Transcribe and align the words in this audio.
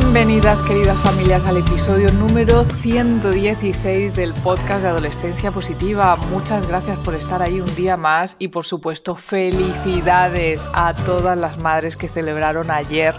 Bienvenidas 0.00 0.62
queridas 0.62 0.98
familias 1.02 1.44
al 1.44 1.58
episodio 1.58 2.10
número 2.12 2.64
116 2.64 4.14
del 4.14 4.32
podcast 4.32 4.84
de 4.84 4.88
Adolescencia 4.88 5.52
Positiva. 5.52 6.16
Muchas 6.30 6.66
gracias 6.66 6.98
por 7.00 7.14
estar 7.14 7.42
ahí 7.42 7.60
un 7.60 7.74
día 7.74 7.98
más 7.98 8.36
y 8.38 8.48
por 8.48 8.64
supuesto 8.64 9.14
felicidades 9.14 10.66
a 10.72 10.94
todas 10.94 11.36
las 11.36 11.58
madres 11.58 11.98
que 11.98 12.08
celebraron 12.08 12.70
ayer 12.70 13.14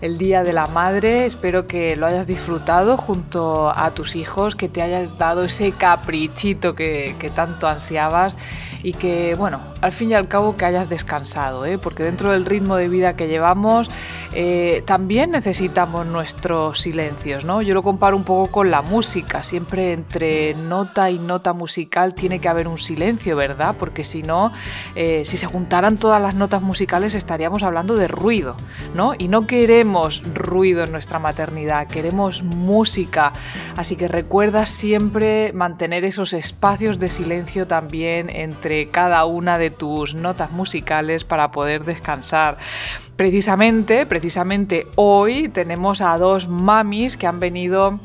el 0.00 0.16
Día 0.16 0.44
de 0.44 0.54
la 0.54 0.66
Madre. 0.66 1.26
Espero 1.26 1.66
que 1.66 1.94
lo 1.94 2.06
hayas 2.06 2.26
disfrutado 2.26 2.96
junto 2.96 3.68
a 3.68 3.92
tus 3.92 4.16
hijos, 4.16 4.56
que 4.56 4.70
te 4.70 4.80
hayas 4.80 5.18
dado 5.18 5.44
ese 5.44 5.72
caprichito 5.72 6.74
que, 6.74 7.32
tanto 7.34 7.68
ansiabas 7.68 8.34
y 8.82 8.92
que, 8.92 9.34
bueno, 9.34 9.60
al 9.80 9.92
fin 9.92 10.10
y 10.10 10.14
al 10.14 10.28
cabo 10.28 10.56
que 10.56 10.64
hayas 10.64 10.88
descansado, 10.88 11.64
¿eh? 11.66 11.78
porque 11.78 12.02
dentro 12.02 12.32
del 12.32 12.44
ritmo 12.44 12.76
de 12.76 12.88
vida 12.88 13.16
que 13.16 13.28
llevamos 13.28 13.90
eh, 14.32 14.82
también 14.86 15.30
necesitamos 15.30 16.06
nuestros 16.06 16.80
silencios, 16.80 17.44
¿no? 17.44 17.62
Yo 17.62 17.74
lo 17.74 17.82
comparo 17.82 18.16
un 18.16 18.24
poco 18.24 18.50
con 18.50 18.70
la 18.70 18.82
música, 18.82 19.42
siempre 19.42 19.92
entre 19.92 20.54
nota 20.54 21.10
y 21.10 21.18
nota 21.18 21.52
musical 21.52 22.14
tiene 22.14 22.40
que 22.40 22.48
haber 22.48 22.68
un 22.68 22.78
silencio, 22.78 23.36
¿verdad? 23.36 23.76
Porque 23.78 24.04
si 24.04 24.22
no, 24.22 24.52
eh, 24.94 25.24
si 25.24 25.36
se 25.36 25.46
juntaran 25.46 25.96
todas 25.96 26.20
las 26.20 26.34
notas 26.34 26.62
musicales 26.62 27.14
estaríamos 27.14 27.62
hablando 27.62 27.96
de 27.96 28.08
ruido, 28.08 28.56
¿no? 28.94 29.12
Y 29.18 29.28
no 29.28 29.46
queremos 29.46 30.22
ruido 30.34 30.84
en 30.84 30.92
nuestra 30.92 31.18
maternidad, 31.18 31.88
queremos 31.88 32.42
música, 32.42 33.32
así 33.76 33.96
que 33.96 34.08
recuerda 34.08 34.66
siempre 34.66 35.52
mantener 35.52 36.04
esos 36.04 36.32
espacios 36.32 36.98
de 36.98 37.10
silencio 37.10 37.66
también 37.66 38.30
entre 38.30 38.67
cada 38.90 39.24
una 39.24 39.58
de 39.58 39.70
tus 39.70 40.14
notas 40.14 40.50
musicales 40.50 41.24
para 41.24 41.50
poder 41.50 41.84
descansar. 41.84 42.58
Precisamente, 43.16 44.06
precisamente 44.06 44.86
hoy 44.96 45.48
tenemos 45.48 46.00
a 46.00 46.16
dos 46.18 46.48
mamis 46.48 47.16
que 47.16 47.26
han 47.26 47.40
venido 47.40 47.98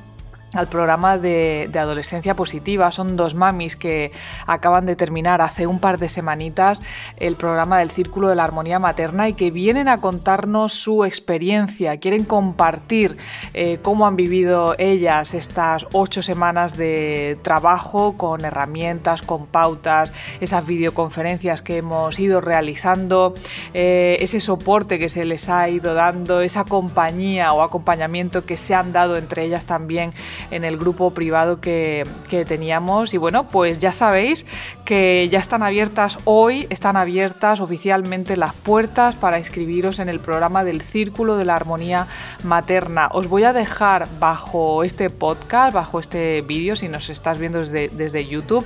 al 0.56 0.68
programa 0.70 1.18
de, 1.18 1.70
adolescencia 1.73 2.36
positiva. 2.36 2.92
Son 2.92 3.16
dos 3.16 3.36
mamis 3.36 3.76
que 3.76 4.12
acaban 4.46 4.86
de 4.86 4.96
terminar 4.96 5.42
hace 5.42 5.68
un 5.68 5.80
par 5.80 5.98
de 5.98 6.09
semanitas 6.09 6.82
el 7.18 7.36
programa 7.36 7.80
del 7.80 7.92
Círculo 7.92 8.30
de 8.30 8.36
la 8.36 8.44
Armonía 8.44 8.80
Materna 8.80 9.30
y 9.30 9.34
que 9.34 9.52
vienen 9.52 9.88
a 9.88 10.00
contarnos 10.00 10.74
su 10.74 11.04
experiencia, 11.04 11.98
quieren 11.98 12.24
compartir 12.24 13.18
eh, 13.54 13.80
cómo 13.81 14.08
han 14.08 14.16
vivido 14.16 14.76
ellas 14.78 15.34
estas 15.34 15.86
ocho 15.92 16.22
semanas 16.22 16.78
de 16.78 17.38
trabajo 17.42 18.16
con 18.18 18.46
herramientas, 18.46 19.22
con 19.22 19.46
pautas, 19.48 20.14
esas 20.40 20.66
videoconferencias 20.66 21.62
que 21.62 21.78
hemos 21.78 22.20
ido 22.20 22.42
realizando, 22.42 23.34
eh, 23.74 24.18
ese 24.20 24.40
soporte 24.40 25.00
que 25.00 25.09
se 25.09 25.26
les 25.26 25.50
ha 25.50 25.70
ido 25.70 25.94
dando, 25.94 26.42
esa 26.42 26.66
compañía 26.66 27.54
o 27.54 27.62
acompañamiento 27.62 28.46
que 28.46 28.58
se 28.58 28.76
han 28.76 28.94
dado 28.94 29.18
entre 29.18 29.44
ellas 29.44 29.66
también 29.66 30.14
en 30.52 30.64
el 30.64 30.78
grupo 30.78 31.12
privado 31.12 31.60
que, 31.60 32.06
teníamos. 32.48 33.14
Y 33.14 33.18
bueno, 33.18 33.48
pues 33.48 33.78
ya 33.78 33.92
sabéis 33.92 34.46
que 34.86 35.30
ya 35.30 35.40
están 35.40 35.62
abiertas 35.62 36.18
hoy, 36.26 36.66
están 36.72 36.98
abiertas 36.98 37.59
oficialmente 37.59 38.38
las 38.38 38.53
puertas 38.53 39.16
para 39.16 39.38
inscribiros 39.38 40.00
en 40.00 40.09
el 40.09 40.20
programa 40.20 40.64
del 40.64 40.82
Círculo 40.82 41.38
de 41.38 41.46
la 41.46 41.56
Armonía 41.56 42.08
Materna. 42.44 43.09
Os 43.12 43.28
voy 43.28 43.44
a 43.44 43.53
dejar 43.53 44.08
bajo 44.20 44.84
este 44.84 45.09
podcast, 45.09 45.74
bajo 45.74 46.00
este 46.00 46.42
vídeo, 46.42 46.76
si 46.76 46.90
nos 46.90 47.09
estás 47.09 47.38
viendo 47.38 47.59
desde, 47.59 47.90
desde 47.90 48.26
YouTube. 48.26 48.66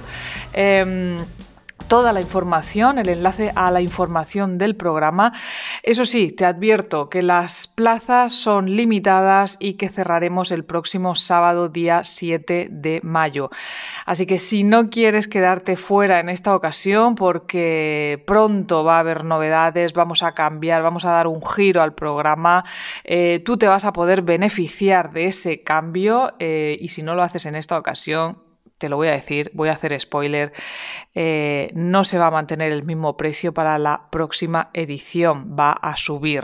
Em, 0.53 1.17
toda 1.87 2.13
la 2.13 2.21
información, 2.21 2.99
el 2.99 3.09
enlace 3.09 3.51
a 3.55 3.71
la 3.71 3.81
información 3.81 4.57
del 4.57 4.75
programa. 4.75 5.33
Eso 5.83 6.05
sí, 6.05 6.31
te 6.31 6.45
advierto 6.45 7.09
que 7.09 7.21
las 7.21 7.67
plazas 7.67 8.33
son 8.33 8.75
limitadas 8.75 9.57
y 9.59 9.73
que 9.73 9.89
cerraremos 9.89 10.51
el 10.51 10.65
próximo 10.65 11.15
sábado 11.15 11.69
día 11.69 12.03
7 12.03 12.67
de 12.71 12.99
mayo. 13.03 13.49
Así 14.05 14.25
que 14.25 14.37
si 14.39 14.63
no 14.63 14.89
quieres 14.89 15.27
quedarte 15.27 15.77
fuera 15.77 16.19
en 16.19 16.29
esta 16.29 16.55
ocasión, 16.55 17.15
porque 17.15 18.23
pronto 18.27 18.83
va 18.83 18.97
a 18.97 18.99
haber 18.99 19.23
novedades, 19.23 19.93
vamos 19.93 20.23
a 20.23 20.33
cambiar, 20.33 20.83
vamos 20.83 21.05
a 21.05 21.11
dar 21.11 21.27
un 21.27 21.41
giro 21.41 21.81
al 21.81 21.95
programa, 21.95 22.65
eh, 23.03 23.41
tú 23.45 23.57
te 23.57 23.67
vas 23.67 23.85
a 23.85 23.93
poder 23.93 24.21
beneficiar 24.21 25.11
de 25.11 25.27
ese 25.27 25.63
cambio 25.63 26.33
eh, 26.39 26.77
y 26.79 26.89
si 26.89 27.03
no 27.03 27.15
lo 27.15 27.23
haces 27.23 27.45
en 27.45 27.55
esta 27.55 27.77
ocasión, 27.77 28.46
te 28.77 28.89
lo 28.89 28.97
voy 28.97 29.07
a 29.07 29.11
decir, 29.11 29.51
voy 29.53 29.69
a 29.69 29.73
hacer 29.73 29.99
spoiler, 29.99 30.53
eh, 31.15 31.71
no 31.73 32.03
se 32.05 32.17
va 32.17 32.27
a 32.27 32.31
mantener 32.31 32.71
el 32.71 32.83
mismo 32.83 33.17
precio 33.17 33.53
para 33.53 33.77
la 33.79 34.09
próxima 34.11 34.69
edición, 34.73 35.55
va 35.57 35.71
a 35.71 35.95
subir. 35.97 36.43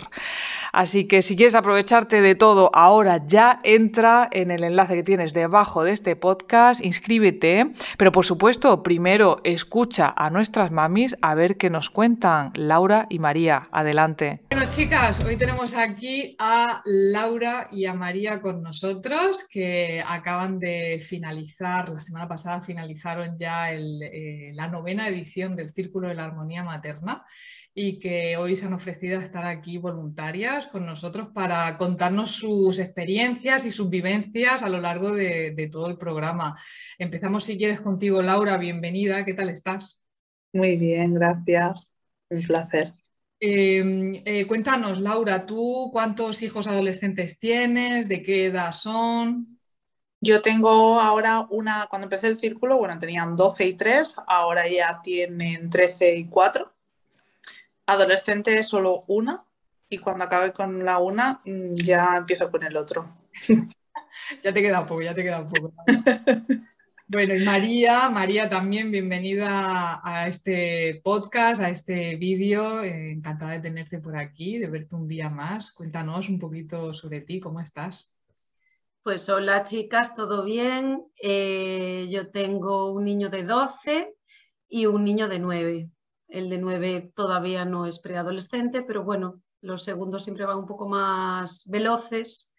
Así 0.72 1.08
que 1.08 1.22
si 1.22 1.36
quieres 1.36 1.56
aprovecharte 1.56 2.22
de 2.22 2.36
todo 2.36 2.72
ahora, 2.74 3.26
ya 3.26 3.60
entra 3.64 4.30
en 4.32 4.52
el 4.52 4.64
enlace 4.64 4.96
que 4.96 5.04
tienes 5.04 5.34
debajo 5.34 5.84
de 5.84 5.92
este 5.92 6.16
podcast, 6.16 6.84
inscríbete, 6.84 7.72
pero 7.98 8.12
por 8.12 8.26
supuesto, 8.26 8.84
primero 8.84 9.42
escucha 9.44 10.14
a 10.16 10.30
nuestras 10.30 10.72
mamis 10.72 11.16
a 11.22 11.36
ver 11.36 11.58
qué 11.58 11.70
nos 11.70 11.90
cuentan 11.90 12.52
Laura 12.56 13.08
y 13.10 13.20
María. 13.20 13.68
Adelante. 13.72 14.43
Chicas, 14.76 15.24
hoy 15.24 15.38
tenemos 15.38 15.76
aquí 15.76 16.36
a 16.40 16.82
Laura 16.86 17.68
y 17.72 17.86
a 17.86 17.94
María 17.94 18.42
con 18.42 18.64
nosotros 18.64 19.46
que 19.48 20.04
acaban 20.04 20.58
de 20.58 21.00
finalizar 21.00 21.90
la 21.90 22.02
semana 22.02 22.28
pasada 22.28 22.60
finalizaron 22.60 23.38
ya 23.38 23.72
eh, 23.72 24.52
la 24.56 24.68
novena 24.68 25.08
edición 25.08 25.56
del 25.56 25.72
Círculo 25.72 26.08
de 26.08 26.16
la 26.16 26.26
Armonía 26.26 26.64
Materna 26.64 27.24
y 27.76 28.00
que 28.00 28.36
hoy 28.36 28.56
se 28.56 28.66
han 28.66 28.74
ofrecido 28.74 29.20
a 29.20 29.24
estar 29.24 29.46
aquí 29.46 29.78
voluntarias 29.78 30.66
con 30.66 30.88
nosotros 30.88 31.28
para 31.36 31.78
contarnos 31.78 32.32
sus 32.32 32.80
experiencias 32.80 33.68
y 33.68 33.72
sus 33.72 33.92
vivencias 33.92 34.64
a 34.64 34.70
lo 34.70 34.82
largo 34.82 35.12
de, 35.12 35.70
todo 35.72 35.88
el 35.88 36.00
programa. 36.00 36.58
Empezamos 36.98 37.44
si 37.44 37.60
quieres 37.60 37.80
contigo, 37.80 38.24
Laura, 38.24 38.58
bienvenida, 38.58 39.24
¿qué 39.24 39.36
tal 39.36 39.50
estás? 39.50 40.04
Muy 40.52 40.78
bien, 40.78 41.14
gracias, 41.14 41.96
un 42.30 42.42
placer. 42.42 42.94
Em, 43.46 44.22
eh, 44.24 44.48
cuéntanos, 44.48 45.02
Laura, 45.02 45.46
¿tú 45.46 45.90
cuántos 45.92 46.42
hijos 46.44 46.66
adolescentes 46.66 47.38
tienes? 47.40 48.08
¿De 48.08 48.24
qué 48.24 48.46
edad 48.46 48.72
son? 48.72 49.60
Yo 50.22 50.42
tengo 50.42 51.02
ahora 51.02 51.46
una, 51.50 51.88
cuando 51.90 52.06
empecé 52.06 52.28
el 52.30 52.40
círculo, 52.40 52.78
bueno, 52.78 52.98
tenían 52.98 53.36
12 53.36 53.66
y 53.66 53.74
3, 53.74 54.16
ahora 54.28 54.70
ya 54.70 55.02
tienen 55.04 55.70
13 55.70 56.16
y 56.16 56.26
4. 56.30 56.72
Adolescente 57.86 58.64
solo 58.64 59.02
una 59.08 59.44
y 59.90 59.98
cuando 59.98 60.24
acabe 60.24 60.54
con 60.54 60.86
la 60.86 61.00
una 61.00 61.42
mm, 61.44 61.76
ya 61.76 62.16
empiezo 62.16 62.50
con 62.50 62.64
el 62.64 62.78
otro. 62.78 63.10
ya 64.42 64.54
te 64.54 64.62
queda 64.62 64.80
un 64.80 64.88
poco, 64.88 65.02
ya 65.02 65.14
te 65.14 65.22
queda 65.22 65.42
un 65.42 65.50
poco. 65.50 65.74
Bueno, 67.14 67.36
y 67.36 67.46
María, 67.46 68.10
María 68.10 68.50
también, 68.50 68.90
bienvenida 68.90 70.02
a 70.04 70.28
este 70.28 71.00
podcast, 71.04 71.62
a 71.62 71.70
este 71.70 72.16
vídeo. 72.16 72.82
Eh, 72.82 73.12
encantada 73.12 73.52
de 73.52 73.60
tenerte 73.60 74.00
por 74.00 74.18
aquí, 74.18 74.58
de 74.58 74.66
verte 74.66 74.96
un 74.96 75.08
día 75.08 75.30
más. 75.30 75.72
Cuéntanos 75.74 76.28
un 76.28 76.40
poquito 76.40 76.92
sobre 76.92 77.22
ti, 77.22 77.40
¿cómo 77.40 77.60
estás? 77.60 78.12
Pues 79.04 79.30
hola 79.30 79.62
chicas, 79.62 80.16
¿todo 80.16 80.44
bien? 80.44 81.06
Eh, 81.22 82.08
yo 82.10 82.32
tengo 82.32 82.92
un 82.92 83.06
niño 83.06 83.30
de 83.30 83.44
12 83.44 84.16
y 84.68 84.88
un 84.88 85.04
niño 85.04 85.28
de 85.28 85.38
9. 85.38 85.92
El 86.30 86.50
de 86.50 86.58
9 86.58 87.12
todavía 87.14 87.64
no 87.64 87.86
es 87.86 88.00
preadolescente, 88.00 88.82
pero 88.82 89.04
bueno, 89.04 89.40
los 89.62 89.84
segundos 89.84 90.24
siempre 90.24 90.48
van 90.48 90.58
un 90.58 90.66
poco 90.66 90.90
más 90.90 91.64
veloces 91.68 92.53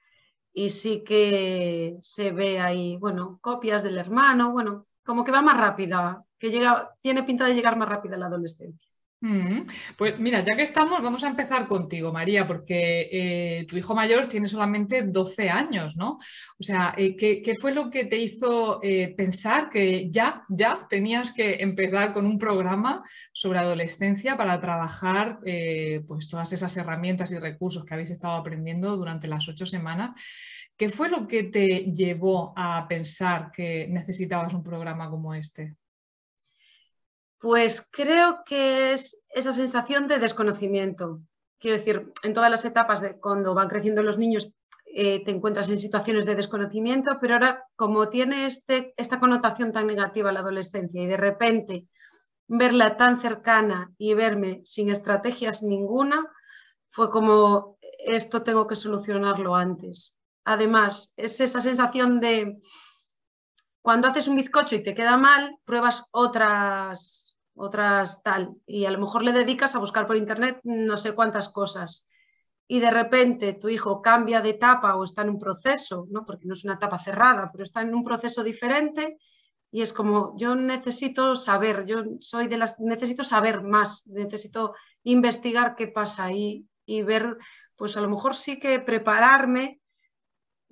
y 0.55 0.71
sí 0.71 1.03
que 1.05 1.97
se 2.01 2.31
ve 2.31 2.61
ahí, 2.61 2.97
bueno, 2.97 3.39
copias 3.43 3.83
del 3.83 3.99
hermano, 3.99 4.53
bueno, 4.53 4.87
como 5.05 5.25
que 5.25 5.33
va 5.33 5.43
más 5.43 5.59
rápida, 5.59 6.25
que 6.39 6.51
llega, 6.51 6.95
tiene 7.03 7.25
pinta 7.25 7.45
de 7.47 7.55
llegar 7.55 7.77
más 7.77 7.89
rápida 7.89 8.17
la 8.17 8.27
adolescencia. 8.27 8.94
Mm, 9.25 9.67
pues 9.97 10.19
mira, 10.21 10.45
ya 10.45 10.55
que 10.55 10.65
estamos, 10.65 11.03
vamos 11.03 11.25
a 11.25 11.29
empezar 11.29 11.67
contigo, 11.67 12.13
María, 12.13 12.47
porque 12.47 13.09
eh, 13.11 13.67
tu 13.67 13.79
hijo 13.79 13.95
mayor 13.95 14.29
tiene 14.29 14.49
solamente 14.49 15.01
12 15.01 15.49
años, 15.49 15.97
¿no? 15.97 16.19
O 16.59 16.63
sea, 16.63 16.95
eh, 16.99 17.17
¿qué, 17.17 17.55
fue 17.59 17.73
lo 17.73 17.89
que 17.89 18.05
te 18.05 18.19
hizo 18.19 18.81
eh, 18.83 19.15
pensar 19.17 19.71
que 19.71 20.11
ya, 20.11 20.45
ya 20.51 20.87
tenías 20.91 21.33
que 21.33 21.55
empezar 21.63 22.13
con 22.13 22.27
un 22.27 22.39
programa 22.39 23.03
sobre 23.33 23.61
adolescencia 23.61 24.37
para 24.37 24.61
trabajar 24.61 25.39
pues 26.07 26.29
todas 26.29 26.53
esas 26.53 26.77
herramientas 26.77 27.31
y 27.33 27.39
recursos 27.39 27.85
que 27.87 27.95
habéis 27.95 28.11
estado 28.11 28.35
aprendiendo 28.35 28.95
durante 28.95 29.27
las 29.27 29.49
ocho 29.49 29.65
semanas? 29.65 30.11
¿Qué 30.77 30.91
fue 30.91 31.09
lo 31.09 31.27
que 31.27 31.45
te 31.45 31.93
llevó 31.95 32.53
a 32.57 32.87
pensar 32.89 33.51
que 33.53 33.87
necesitabas 33.89 34.53
un 34.53 34.63
programa 34.63 35.09
como 35.09 35.35
este? 35.35 35.77
Pues 37.45 37.87
creo 37.93 38.43
que 38.47 38.95
es 38.95 39.21
esa 39.29 39.53
sensación 39.53 40.09
de 40.09 40.19
desconocimiento. 40.19 41.21
Quiero 41.61 41.77
decir, 41.77 42.11
en 42.23 42.33
todas 42.33 42.51
las 42.51 42.65
etapas 42.65 43.03
de 43.03 43.21
cuando 43.21 43.53
van 43.53 43.69
creciendo 43.69 44.03
los 44.03 44.17
niños 44.17 44.55
eh, 44.87 45.23
te 45.23 45.31
encuentras 45.31 45.69
en 45.69 45.77
situaciones 45.77 46.25
de 46.25 46.37
desconocimiento, 46.37 47.19
pero 47.21 47.35
ahora 47.35 47.63
como 47.77 48.09
tiene 48.09 48.47
este, 48.47 48.95
esta 48.97 49.21
connotación 49.21 49.73
tan 49.73 49.87
negativa 49.87 50.33
la 50.33 50.41
adolescencia 50.41 51.03
y 51.03 51.07
de 51.07 51.19
repente 51.19 51.87
verla 52.47 52.97
tan 52.97 53.19
cercana 53.19 53.93
y 53.99 54.15
verme 54.15 54.63
sin 54.65 54.89
estrategias 54.89 55.63
ninguna, 55.63 56.27
fue 56.93 57.11
como 57.11 57.77
esto 57.99 58.43
tengo 58.43 58.67
que 58.67 58.75
solucionarlo 58.75 59.55
antes. 59.55 60.17
Además, 60.47 61.13
es 61.19 61.39
esa 61.43 61.61
sensación 61.61 62.21
de 62.21 62.59
cuando 63.83 64.09
haces 64.09 64.29
un 64.29 64.37
bizcocho 64.37 64.77
y 64.77 64.83
te 64.83 64.95
queda 64.95 65.19
mal, 65.19 65.59
pruebas 65.67 66.07
otras, 66.11 67.24
otras 67.55 68.23
tal, 68.23 68.55
y 68.67 68.85
a 68.85 68.91
lo 68.91 68.99
mejor 68.99 69.23
le 69.23 69.33
dedicas 69.33 69.75
a 69.75 69.79
buscar 69.79 70.07
por 70.07 70.17
internet 70.17 70.61
no 70.65 70.97
sé 70.97 71.13
cuántas 71.13 71.49
cosas. 71.49 72.09
Y 72.67 72.81
de 72.81 72.91
repente 72.91 73.53
tu 73.53 73.69
hijo 73.69 74.01
cambia 74.01 74.41
de 74.41 74.51
etapa 74.51 74.97
o 74.97 75.05
está 75.05 75.23
en 75.23 75.31
un 75.31 75.39
proceso, 75.39 76.07
¿no? 76.11 76.25
porque 76.25 76.47
no 76.47 76.55
es 76.55 76.65
una 76.65 76.75
etapa 76.75 76.99
cerrada, 76.99 77.51
pero 77.53 77.65
está 77.65 77.83
en 77.83 77.95
un 77.95 78.05
proceso 78.05 78.43
diferente 78.43 79.19
y 79.71 79.83
es 79.83 79.93
como 79.93 80.35
yo 80.39 80.55
necesito 80.55 81.37
saber, 81.37 81.85
yo 81.87 82.05
soy 82.21 82.49
de 82.49 82.57
las 82.57 82.81
necesito 82.81 83.25
saber 83.25 83.63
más, 83.63 84.07
necesito 84.07 84.75
investigar 85.03 85.75
qué 85.77 85.89
pasa 85.89 86.25
ahí 86.25 86.67
y 86.87 87.03
ver, 87.03 87.37
pues 87.77 87.97
a 87.97 88.01
lo 88.01 88.09
mejor 88.09 88.35
sí 88.35 88.59
que 88.59 88.79
prepararme 88.81 89.81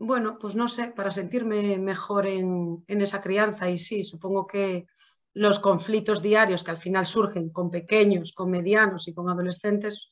bueno, 0.03 0.37
pues 0.39 0.57
no 0.57 0.69
sé, 0.69 0.89
para 0.89 1.11
sentirme 1.11 1.79
mejor 1.79 2.27
en, 2.27 2.85
esa 2.89 3.21
crianza. 3.21 3.71
Y 3.71 3.79
sí, 3.79 4.03
supongo 4.05 4.47
que 4.47 4.87
los 5.35 5.59
conflictos 5.59 6.23
diarios 6.23 6.63
que 6.63 6.71
al 6.71 6.79
final 6.79 7.07
surgen 7.07 7.51
con 7.51 7.71
pequeños, 7.71 8.33
con 8.33 8.51
medianos 8.51 9.09
y 9.09 9.15
con 9.15 9.29
adolescentes, 9.31 10.11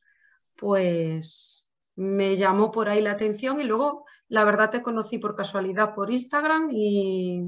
pues 0.56 1.68
me 1.96 2.36
llamó 2.36 2.70
por 2.70 2.88
ahí 2.88 3.02
la 3.02 3.12
atención 3.12 3.60
y 3.60 3.64
luego 3.64 4.06
la 4.28 4.44
verdad 4.44 4.70
te 4.70 4.82
conocí 4.82 5.18
por 5.18 5.36
casualidad 5.36 5.94
por 5.94 6.10
Instagram 6.10 6.68
y 6.70 7.42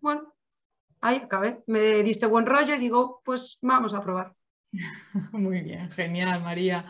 bueno, 0.00 0.32
ahí 1.00 1.16
acabé. 1.16 1.62
Me 1.66 2.02
diste 2.02 2.26
buen 2.26 2.46
rollo 2.46 2.74
y 2.74 2.78
digo, 2.78 3.20
pues 3.24 3.58
vamos 3.60 3.94
a 3.94 4.02
probar. 4.02 4.34
Muy 5.32 5.60
bien, 5.60 5.90
genial, 5.90 6.42
María. 6.42 6.86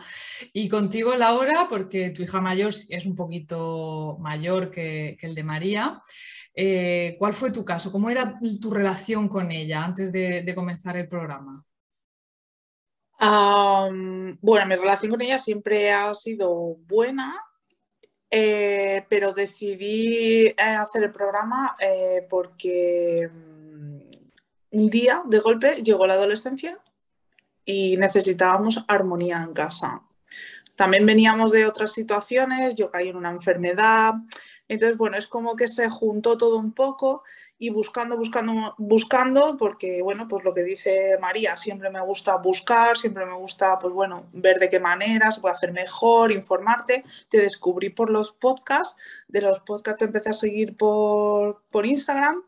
Y 0.53 0.69
contigo, 0.69 1.15
Laura, 1.15 1.67
porque 1.69 2.11
tu 2.11 2.23
hija 2.23 2.39
mayor 2.39 2.69
es 2.89 3.05
un 3.05 3.15
poquito 3.15 4.17
mayor 4.19 4.71
que, 4.71 5.17
el 5.21 5.35
de 5.35 5.43
María. 5.43 6.01
Eh, 6.55 7.15
¿Cuál 7.19 7.33
fue 7.33 7.51
tu 7.51 7.65
caso? 7.65 7.91
¿Cómo 7.91 8.09
era 8.09 8.39
tu 8.61 8.71
relación 8.71 9.27
con 9.27 9.51
ella 9.51 9.83
antes 9.83 10.11
de, 10.11 10.51
comenzar 10.55 10.97
el 10.97 11.07
programa? 11.07 11.63
bueno, 14.41 14.65
mi 14.67 14.75
relación 14.75 15.09
con 15.09 15.21
ella 15.21 15.39
siempre 15.39 15.89
ha 15.91 16.13
sido 16.13 16.75
buena, 16.87 17.39
eh, 18.29 19.05
pero 19.07 19.31
decidí 19.31 20.47
eh, 20.47 20.55
hacer 20.57 21.05
el 21.05 21.11
programa 21.11 21.77
porque 22.29 23.29
mm, 23.31 23.99
un 24.71 24.89
día 24.89 25.23
de 25.25 25.39
golpe 25.39 25.75
llegó 25.83 26.05
la 26.05 26.15
adolescencia 26.15 26.82
y 27.65 27.97
necesitábamos 27.97 28.83
armonía 28.87 29.41
en 29.43 29.53
casa. 29.53 30.01
También 30.75 31.05
veníamos 31.05 31.51
de 31.51 31.65
otras 31.65 31.91
situaciones, 31.91 32.75
yo 32.75 32.89
caí 32.89 33.09
en 33.09 33.15
una 33.15 33.29
enfermedad, 33.29 34.15
entonces, 34.67 34.97
bueno, 34.97 35.17
es 35.17 35.27
como 35.27 35.55
que 35.55 35.67
se 35.67 35.89
juntó 35.89 36.37
todo 36.37 36.57
un 36.57 36.71
poco 36.71 37.23
y 37.59 37.69
buscando, 37.69 38.17
buscando, 38.17 38.73
buscando, 38.77 39.57
porque, 39.57 40.01
bueno, 40.01 40.27
pues 40.27 40.43
lo 40.43 40.53
que 40.53 40.63
dice 40.63 41.17
María, 41.19 41.57
siempre 41.57 41.89
me 41.89 42.01
gusta 42.01 42.37
buscar, 42.37 42.97
siempre 42.97 43.25
me 43.25 43.35
gusta, 43.35 43.77
pues 43.77 43.93
bueno, 43.93 44.29
ver 44.33 44.59
de 44.59 44.69
qué 44.69 44.79
manera 44.79 45.31
se 45.31 45.41
puede 45.41 45.55
hacer 45.55 45.73
mejor, 45.73 46.31
informarte. 46.31 47.03
Te 47.29 47.39
descubrí 47.39 47.89
por 47.89 48.09
los 48.09 48.31
podcasts, 48.31 48.95
de 49.27 49.41
los 49.41 49.59
podcasts 49.59 49.99
te 49.99 50.05
empecé 50.05 50.29
a 50.29 50.33
seguir 50.33 50.77
por, 50.77 51.63
por 51.69 51.85
Instagram 51.85 52.41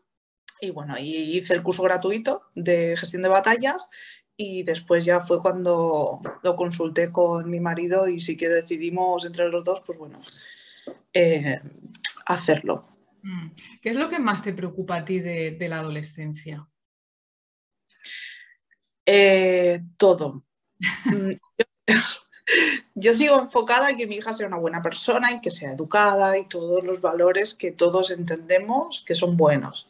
y 0.60 0.70
bueno, 0.70 0.98
y 0.98 1.36
hice 1.36 1.52
el 1.52 1.62
curso 1.62 1.82
gratuito 1.82 2.42
de 2.54 2.96
gestión 2.96 3.22
de 3.22 3.28
batallas 3.28 3.90
y 4.36 4.62
después 4.62 5.04
ya 5.04 5.20
fue 5.20 5.40
cuando 5.40 6.20
lo 6.42 6.56
consulté 6.56 7.10
con 7.10 7.48
mi 7.48 7.60
marido 7.60 8.08
y 8.08 8.20
sí 8.20 8.36
que 8.36 8.48
decidimos 8.48 9.24
entre 9.24 9.48
los 9.48 9.64
dos, 9.64 9.82
pues 9.84 9.98
bueno, 9.98 10.20
eh, 11.12 11.60
hacerlo. 12.26 12.86
Mm. 13.22 13.48
¿Qué 13.80 13.90
es 13.90 13.96
lo 13.96 14.08
que 14.08 14.18
más 14.18 14.42
te 14.42 14.52
preocupa 14.52 14.96
a 14.96 15.04
ti 15.04 15.20
de, 15.20 15.56
la 15.68 15.78
adolescencia? 15.78 16.68
Eh, 19.06 19.80
todo. 19.96 20.44
Mm, 21.06 21.30
yo, 22.94 23.14
sigo 23.14 23.40
enfocada 23.40 23.88
en 23.88 23.96
que 23.96 24.06
mi 24.06 24.16
hija 24.16 24.34
sea 24.34 24.46
una 24.48 24.58
buena 24.58 24.82
persona 24.82 25.32
y 25.32 25.40
que 25.40 25.50
sea 25.50 25.72
educada 25.72 26.36
y 26.36 26.46
todos 26.46 26.84
los 26.84 27.00
valores 27.00 27.54
que 27.54 27.72
todos 27.72 28.10
entendemos 28.10 29.02
que 29.06 29.14
son 29.14 29.36
buenos. 29.36 29.88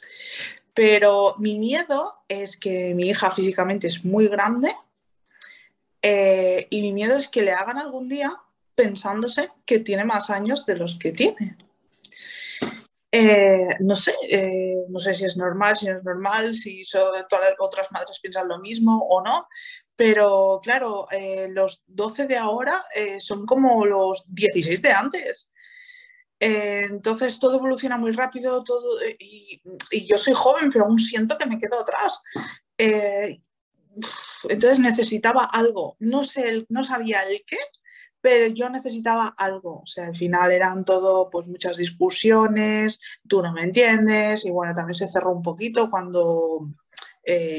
Pero 0.76 1.36
mi 1.38 1.58
miedo 1.58 2.16
es 2.28 2.58
que 2.58 2.94
mi 2.94 3.08
hija 3.08 3.30
físicamente 3.30 3.86
es 3.86 4.04
muy 4.04 4.28
grande 4.28 4.76
eh, 6.02 6.66
y 6.68 6.82
mi 6.82 6.92
miedo 6.92 7.16
es 7.16 7.28
que 7.28 7.40
le 7.40 7.52
hagan 7.52 7.78
algún 7.78 8.10
día 8.10 8.38
pensándose 8.74 9.50
que 9.64 9.78
tiene 9.78 10.04
más 10.04 10.28
años 10.28 10.66
de 10.66 10.76
los 10.76 10.98
que 10.98 11.12
tiene. 11.12 11.56
Eh, 13.10 13.68
no 13.80 13.96
sé, 13.96 14.12
eh, 14.28 14.84
no 14.90 15.00
sé 15.00 15.14
si 15.14 15.24
es 15.24 15.38
normal, 15.38 15.78
si 15.78 15.86
no 15.86 15.96
es 15.96 16.04
normal, 16.04 16.54
si 16.54 16.82
todas 16.92 17.24
las 17.30 17.54
otras 17.58 17.90
madres 17.90 18.20
piensan 18.20 18.46
lo 18.46 18.58
mismo 18.58 19.02
o 19.08 19.22
no, 19.22 19.48
pero 19.96 20.60
claro, 20.62 21.08
los 21.48 21.84
12 21.86 22.26
de 22.26 22.36
ahora 22.36 22.84
son 23.18 23.46
como 23.46 23.86
los 23.86 24.24
16 24.26 24.82
de 24.82 24.90
antes. 24.90 25.50
Eh, 26.38 26.86
entonces 26.90 27.38
todo 27.38 27.56
evoluciona 27.56 27.96
muy 27.96 28.12
rápido 28.12 28.62
todo, 28.62 29.00
eh, 29.00 29.16
y, 29.18 29.62
yo 30.06 30.18
soy 30.18 30.34
joven, 30.34 30.70
pero 30.70 30.84
aún 30.84 30.98
siento 30.98 31.38
que 31.38 31.46
me 31.46 31.58
quedo 31.58 31.80
atrás. 31.80 32.22
Eh, 32.78 33.40
entonces 34.48 34.78
necesitaba 34.78 35.44
algo. 35.44 35.96
No, 36.00 36.24
sé, 36.24 36.66
no 36.68 36.84
sabía 36.84 37.22
el 37.22 37.42
qué, 37.46 37.58
pero 38.20 38.48
yo 38.48 38.68
necesitaba 38.70 39.28
algo. 39.38 39.80
O 39.82 39.86
sea, 39.86 40.08
al 40.08 40.16
final 40.16 40.52
eran 40.52 40.84
todo, 40.84 41.30
pues 41.30 41.46
muchas 41.46 41.78
discusiones, 41.78 43.00
tú 43.26 43.42
no 43.42 43.52
me 43.52 43.62
entiendes, 43.62 44.44
y 44.44 44.50
bueno, 44.50 44.74
también 44.74 44.94
se 44.94 45.08
cerró 45.08 45.32
un 45.32 45.42
poquito 45.42 45.90
cuando 45.90 46.68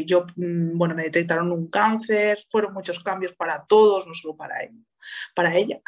yo, 0.06 0.26
mm, 0.38 0.78
bueno, 0.78 0.96
me 0.96 1.04
detectaron 1.04 1.52
un 1.52 1.68
cáncer, 1.70 2.46
fueron 2.50 2.74
muchos 2.74 3.04
cambios 3.04 3.34
para 3.34 3.66
todos, 3.66 4.08
no 4.08 4.14
solo 4.14 4.38
para, 4.38 4.60
él, 4.60 4.72
para 5.36 5.56
ella. 5.56 5.82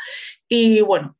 Y 0.49 0.81
bueno, 0.81 1.18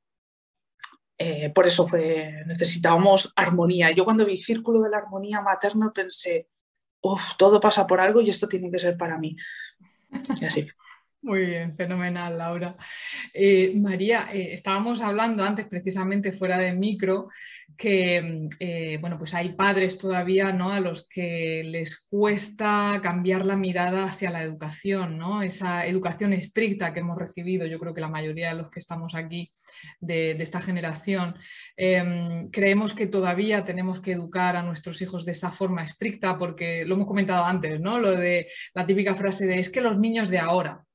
eh, 1.22 1.50
por 1.50 1.68
eso 1.68 1.86
fue, 1.86 2.44
necesitábamos 2.46 3.34
armonía. 3.36 3.92
Yo 3.92 4.06
cuando 4.06 4.26
vi 4.26 4.38
Círculo 4.38 4.82
de 4.82 4.90
la 4.90 5.00
Armonía 5.00 5.42
Materna 5.42 5.92
pensé, 5.94 6.48
uff, 7.02 7.36
todo 7.38 7.60
pasa 7.60 7.86
por 7.86 8.00
algo 8.00 8.22
y 8.22 8.30
esto 8.30 8.48
tiene 8.48 8.72
que 8.72 8.80
ser 8.80 8.98
para 8.98 9.18
mí. 9.18 9.36
Y 10.40 10.46
así 10.46 10.66
Muy 11.22 11.46
bien, 11.48 11.74
fenomenal, 11.74 12.38
Laura. 12.38 12.78
Eh, 13.34 13.74
María, 13.76 14.30
eh, 14.32 14.54
estábamos 14.54 15.02
hablando 15.02 15.44
antes, 15.44 15.68
precisamente 15.68 16.32
fuera 16.32 16.58
de 16.58 16.72
micro, 16.72 17.28
que 17.76 18.22
mm, 18.22 18.50
eh, 18.60 18.98
bueno, 19.02 19.18
pues 19.18 19.34
hay 19.34 19.50
padres 19.50 19.98
todavía 19.98 20.54
¿no? 20.54 20.72
a 20.72 20.80
los 20.80 21.08
que 21.10 21.62
les 21.66 22.08
cuesta 22.10 23.02
cambiar 23.04 23.46
la 23.46 23.58
mirada 23.58 24.06
hacia 24.06 24.32
la 24.32 24.44
educación, 24.44 25.18
¿no? 25.18 25.42
esa 25.42 25.86
educación 25.86 26.32
estricta 26.32 26.94
que 26.94 27.02
hemos 27.02 27.18
recibido, 27.18 27.66
yo 27.68 27.80
creo 27.80 27.94
que 27.94 28.02
la 28.02 28.08
mayoría 28.08 28.50
de 28.50 28.62
los 28.62 28.70
que 28.72 28.80
estamos 28.80 29.14
aquí 29.14 29.52
de, 30.00 30.32
esta 30.42 30.62
generación, 30.62 31.36
em, 31.76 32.50
creemos 32.50 32.94
que 32.94 33.08
todavía 33.08 33.66
tenemos 33.66 34.00
que 34.00 34.14
educar 34.14 34.56
a 34.56 34.64
nuestros 34.64 35.02
hijos 35.02 35.26
de 35.26 35.34
esa 35.34 35.52
forma 35.52 35.84
estricta, 35.84 36.38
porque 36.38 36.86
lo 36.86 36.96
hemos 36.96 37.08
comentado 37.08 37.44
antes, 37.44 37.80
¿no? 37.82 38.00
lo 38.00 38.12
de 38.12 38.48
la 38.74 38.86
típica 38.86 39.16
frase 39.16 39.46
de 39.46 39.60
es 39.60 39.70
que 39.70 39.82
los 39.82 39.98
niños 40.00 40.30
de 40.30 40.40
ahora. 40.40 40.86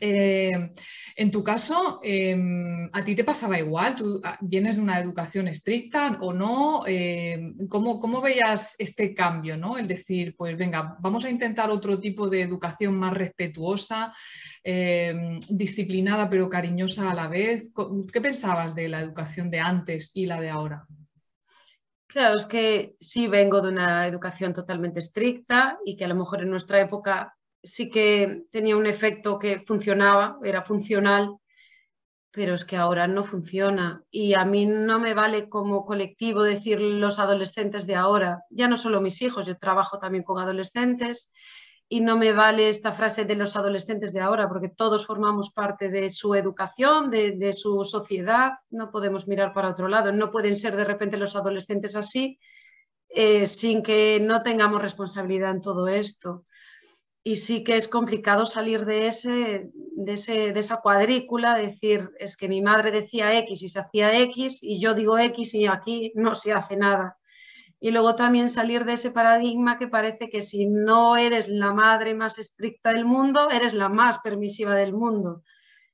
Eh, 0.00 0.72
en 1.18 1.30
tu 1.30 1.42
caso, 1.42 2.00
em, 2.02 2.90
¿a 2.92 3.02
ti 3.02 3.14
te 3.14 3.24
pasaba 3.24 3.58
igual? 3.58 3.96
¿Tú 3.96 4.20
ah, 4.22 4.36
vienes 4.40 4.76
de 4.76 4.82
una 4.82 5.00
educación 5.00 5.48
estricta 5.48 6.18
o 6.20 6.32
no? 6.32 6.86
Em, 6.86 7.66
¿cómo, 7.68 8.20
veías 8.20 8.76
este 8.78 9.14
cambio? 9.14 9.56
¿no? 9.56 9.78
El 9.78 9.88
decir, 9.88 10.34
pues 10.36 10.56
venga, 10.58 10.96
vamos 11.00 11.24
a 11.24 11.30
intentar 11.30 11.70
otro 11.70 11.98
tipo 11.98 12.28
de 12.28 12.42
educación 12.42 12.98
más 12.98 13.14
respetuosa, 13.14 14.12
em, 14.62 15.38
disciplinada 15.48 16.28
pero 16.28 16.50
cariñosa 16.50 17.10
a 17.10 17.14
la 17.14 17.28
vez. 17.28 17.72
¿Qué 18.12 18.20
pensabas 18.20 18.74
de 18.74 18.88
la 18.88 19.00
educación 19.00 19.50
de 19.50 19.60
antes 19.60 20.10
y 20.14 20.26
la 20.26 20.40
de 20.40 20.50
ahora? 20.50 20.86
Claro, 22.06 22.36
es 22.36 22.46
que 22.46 22.94
sí 23.00 23.26
vengo 23.26 23.60
de 23.60 23.68
una 23.68 24.06
educación 24.06 24.54
totalmente 24.54 25.00
estricta 25.00 25.78
y 25.84 25.96
que 25.96 26.04
a 26.04 26.08
lo 26.08 26.14
mejor 26.14 26.42
en 26.42 26.50
nuestra 26.50 26.80
época 26.80 27.35
sí 27.66 27.90
que 27.90 28.44
tenía 28.50 28.76
un 28.76 28.86
efecto 28.86 29.38
que 29.38 29.60
funcionaba, 29.60 30.38
era 30.42 30.62
funcional, 30.62 31.36
pero 32.30 32.54
es 32.54 32.64
que 32.64 32.76
ahora 32.76 33.06
no 33.06 33.24
funciona. 33.24 34.02
Y 34.10 34.34
a 34.34 34.44
mí 34.44 34.66
no 34.66 34.98
me 34.98 35.14
vale 35.14 35.48
como 35.48 35.84
colectivo 35.84 36.42
decir 36.42 36.80
los 36.80 37.18
adolescentes 37.18 37.86
de 37.86 37.94
ahora, 37.94 38.42
ya 38.50 38.68
no 38.68 38.76
solo 38.76 39.00
mis 39.00 39.22
hijos, 39.22 39.46
yo 39.46 39.56
trabajo 39.58 39.98
también 39.98 40.22
con 40.22 40.40
adolescentes 40.40 41.32
y 41.88 42.00
no 42.00 42.16
me 42.16 42.32
vale 42.32 42.68
esta 42.68 42.92
frase 42.92 43.24
de 43.24 43.36
los 43.36 43.56
adolescentes 43.56 44.12
de 44.12 44.20
ahora, 44.20 44.48
porque 44.48 44.68
todos 44.68 45.06
formamos 45.06 45.50
parte 45.50 45.88
de 45.88 46.10
su 46.10 46.34
educación, 46.34 47.10
de, 47.10 47.52
su 47.52 47.84
sociedad, 47.84 48.50
no 48.70 48.90
podemos 48.90 49.28
mirar 49.28 49.52
para 49.52 49.70
otro 49.70 49.88
lado, 49.88 50.12
no 50.12 50.30
pueden 50.30 50.56
ser 50.56 50.76
de 50.76 50.84
repente 50.84 51.16
los 51.16 51.36
adolescentes 51.36 51.94
así 51.94 52.38
eh, 53.08 53.46
sin 53.46 53.82
que 53.82 54.18
no 54.20 54.42
tengamos 54.42 54.82
responsabilidad 54.82 55.52
en 55.52 55.60
todo 55.60 55.88
esto. 55.88 56.44
Y 57.26 57.34
sí 57.36 57.64
que 57.64 57.74
es 57.74 57.88
complicado 57.88 58.46
salir 58.46 58.84
de, 58.84 59.08
ese, 59.08 59.70
de, 59.74 60.12
ese, 60.12 60.52
de 60.52 60.60
esa 60.60 60.76
cuadrícula, 60.76 61.56
decir, 61.56 62.10
es 62.20 62.36
que 62.36 62.48
mi 62.48 62.62
madre 62.62 62.92
decía 62.92 63.36
X 63.38 63.62
y 63.62 63.68
se 63.68 63.80
hacía 63.80 64.16
X 64.20 64.60
y 64.62 64.78
yo 64.78 64.94
digo 64.94 65.18
X 65.18 65.54
y 65.54 65.66
aquí 65.66 66.12
no 66.14 66.36
se 66.36 66.52
hace 66.52 66.76
nada 66.76 67.18
y 67.80 67.90
luego 67.90 68.14
también 68.14 68.48
salir 68.48 68.84
de 68.84 68.94
ese 68.94 69.10
paradigma 69.10 69.78
que 69.78 69.88
parece 69.88 70.30
que 70.30 70.40
si 70.40 70.66
no 70.66 71.16
eres 71.16 71.48
la 71.48 71.72
madre 71.72 72.14
más 72.14 72.38
estricta 72.38 72.90
del 72.90 73.04
mundo, 73.04 73.50
eres 73.50 73.74
la 73.74 73.88
más 73.88 74.18
permisiva 74.20 74.74
del 74.74 74.92
mundo. 74.92 75.42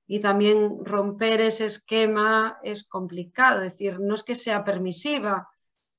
Y 0.07 0.21
también 0.21 0.85
romper 0.85 1.41
ese 1.41 1.67
esquema 1.67 2.59
es 2.63 2.87
complicado, 2.89 3.63
es 3.63 3.73
decir, 3.73 3.99
no 4.01 4.15
es 4.15 4.23
que 4.23 4.35
sea 4.35 4.65
permisiva, 4.65 5.49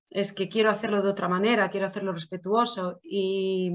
es 0.09 0.31
que 0.31 0.47
quiero 0.47 0.69
hacerlo 0.69 1.01
de 1.01 1.09
otra 1.09 1.27
manera, 1.27 1.69
quiero 1.69 1.87
hacerlo 1.87 2.13
respetuoso 2.13 2.99
y, 3.03 3.71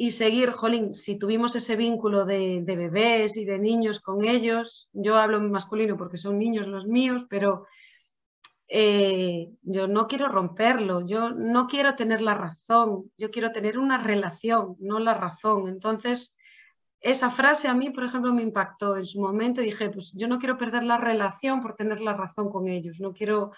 y 0.00 0.12
seguir, 0.12 0.52
jolín, 0.52 0.94
si 0.94 1.18
tuvimos 1.18 1.56
ese 1.56 1.74
vínculo 1.74 2.24
de, 2.24 2.62
bebés 2.64 3.36
y 3.36 3.44
de 3.44 3.58
niños 3.58 3.98
con 3.98 4.24
ellos, 4.24 4.88
yo 4.92 5.16
hablo 5.16 5.38
en 5.38 5.50
masculino 5.50 5.96
porque 5.96 6.18
son 6.18 6.38
niños 6.38 6.68
los 6.68 6.86
míos, 6.86 7.26
pero 7.28 7.66
eh, 8.68 9.50
yo 9.62 9.88
no 9.88 10.06
quiero 10.06 10.28
romperlo, 10.28 11.04
yo 11.04 11.30
no 11.30 11.66
quiero 11.66 11.96
tener 11.96 12.20
la 12.20 12.34
razón, 12.34 13.10
yo 13.18 13.32
quiero 13.32 13.50
tener 13.50 13.76
una 13.76 13.98
relación, 13.98 14.76
no 14.78 15.00
la 15.00 15.14
razón. 15.14 15.66
Entonces, 15.66 16.36
esa 17.00 17.32
frase 17.32 17.66
a 17.66 17.74
mí, 17.74 17.90
por 17.90 18.04
ejemplo, 18.04 18.32
me 18.32 18.42
impactó 18.42 18.96
en 18.96 19.04
su 19.04 19.20
momento. 19.20 19.62
Dije, 19.62 19.90
pues 19.90 20.14
yo 20.16 20.28
no 20.28 20.38
quiero 20.38 20.56
perder 20.56 20.84
la 20.84 20.98
relación 20.98 21.60
por 21.60 21.74
tener 21.74 22.00
la 22.00 22.12
razón 22.12 22.50
con 22.50 22.68
ellos, 22.68 23.00
no 23.00 23.12
quiero, 23.12 23.50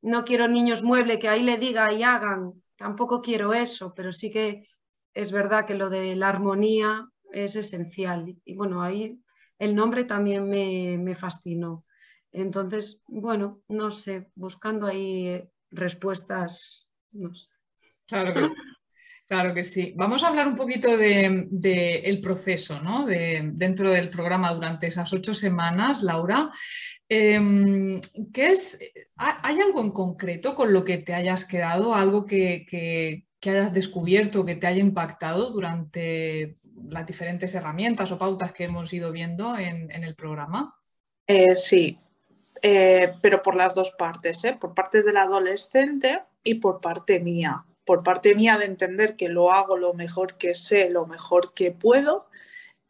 no 0.00 0.24
quiero 0.24 0.48
niños 0.48 0.82
mueble 0.82 1.18
que 1.18 1.28
ahí 1.28 1.42
le 1.42 1.58
diga 1.58 1.92
y 1.92 2.02
hagan, 2.02 2.54
tampoco 2.76 3.20
quiero 3.20 3.52
eso, 3.52 3.92
pero 3.94 4.10
sí 4.10 4.30
que 4.30 4.64
es 5.14 5.32
verdad 5.32 5.66
que 5.66 5.74
lo 5.74 5.90
de 5.90 6.16
la 6.16 6.28
armonía 6.28 7.08
es 7.32 7.56
esencial. 7.56 8.36
Y 8.44 8.54
bueno, 8.54 8.82
ahí 8.82 9.20
el 9.58 9.74
nombre 9.74 10.04
también 10.04 10.48
me, 10.48 10.98
me 10.98 11.14
fascinó. 11.14 11.84
Entonces, 12.32 13.02
bueno, 13.06 13.62
no 13.68 13.90
sé, 13.90 14.30
buscando 14.34 14.86
ahí 14.86 15.42
respuestas, 15.70 16.88
no 17.12 17.34
sé. 17.34 17.54
Claro 18.06 18.34
que 18.34 18.48
sí. 18.48 18.54
Claro 19.32 19.54
que 19.54 19.64
sí. 19.64 19.94
Vamos 19.96 20.22
a 20.22 20.28
hablar 20.28 20.46
un 20.46 20.56
poquito 20.56 20.94
del 20.98 21.48
de, 21.50 22.00
el 22.00 22.20
proceso, 22.20 22.82
¿no? 22.82 23.06
De, 23.06 23.40
dentro 23.54 23.90
del 23.90 24.10
programa 24.10 24.52
durante 24.52 24.88
esas 24.88 25.10
ocho 25.14 25.34
semanas, 25.34 26.02
Laura. 26.02 26.50
Em, 27.08 27.98
¿qué 28.30 28.52
es, 28.52 28.78
¿Hay 29.16 29.58
algo 29.58 29.80
en 29.80 29.90
concreto 29.92 30.54
con 30.54 30.72
lo 30.74 30.84
que 30.84 30.98
te 30.98 31.14
hayas 31.14 31.46
quedado? 31.46 31.94
¿Algo 31.94 32.26
que, 32.26 33.24
hayas 33.50 33.74
descubierto, 33.74 34.44
que 34.44 34.56
te 34.56 34.66
haya 34.66 34.80
impactado 34.80 35.50
durante 35.50 36.56
las 36.88 37.06
diferentes 37.06 37.54
herramientas 37.54 38.12
o 38.12 38.18
pautas 38.18 38.52
que 38.52 38.64
hemos 38.64 38.92
ido 38.92 39.12
viendo 39.12 39.56
en, 39.56 39.90
en 39.90 40.04
el 40.04 40.14
programa? 40.14 40.76
Eh, 41.26 41.56
sí, 41.56 41.98
eh, 42.62 43.14
pero 43.20 43.42
por 43.42 43.56
las 43.56 43.74
dos 43.74 43.90
partes, 43.90 44.44
¿eh? 44.44 44.56
por 44.58 44.72
parte 44.72 45.02
del 45.02 45.16
adolescente 45.16 46.22
y 46.44 46.54
por 46.54 46.80
parte 46.80 47.18
mía. 47.18 47.64
Por 47.84 48.04
parte 48.04 48.36
mía 48.36 48.56
de 48.56 48.66
entender 48.66 49.16
que 49.16 49.28
lo 49.28 49.50
hago 49.50 49.76
lo 49.76 49.94
mejor 49.94 50.38
que 50.38 50.54
sé, 50.54 50.88
lo 50.88 51.06
mejor 51.06 51.52
que 51.54 51.72
puedo. 51.72 52.28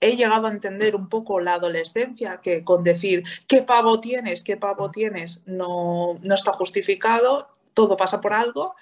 He 0.00 0.16
llegado 0.16 0.46
a 0.46 0.50
entender 0.50 0.94
un 0.94 1.08
poco 1.08 1.40
la 1.40 1.54
adolescencia, 1.54 2.40
que 2.42 2.64
con 2.64 2.84
decir 2.84 3.24
qué 3.48 3.62
pavo 3.62 4.00
tienes, 4.00 4.42
qué 4.42 4.58
pavo 4.58 4.90
tienes, 4.90 5.40
no, 5.46 6.18
no 6.20 6.34
está 6.34 6.52
justificado, 6.52 7.48
todo 7.72 7.96
pasa 7.96 8.20
por 8.20 8.34
algo. 8.34 8.74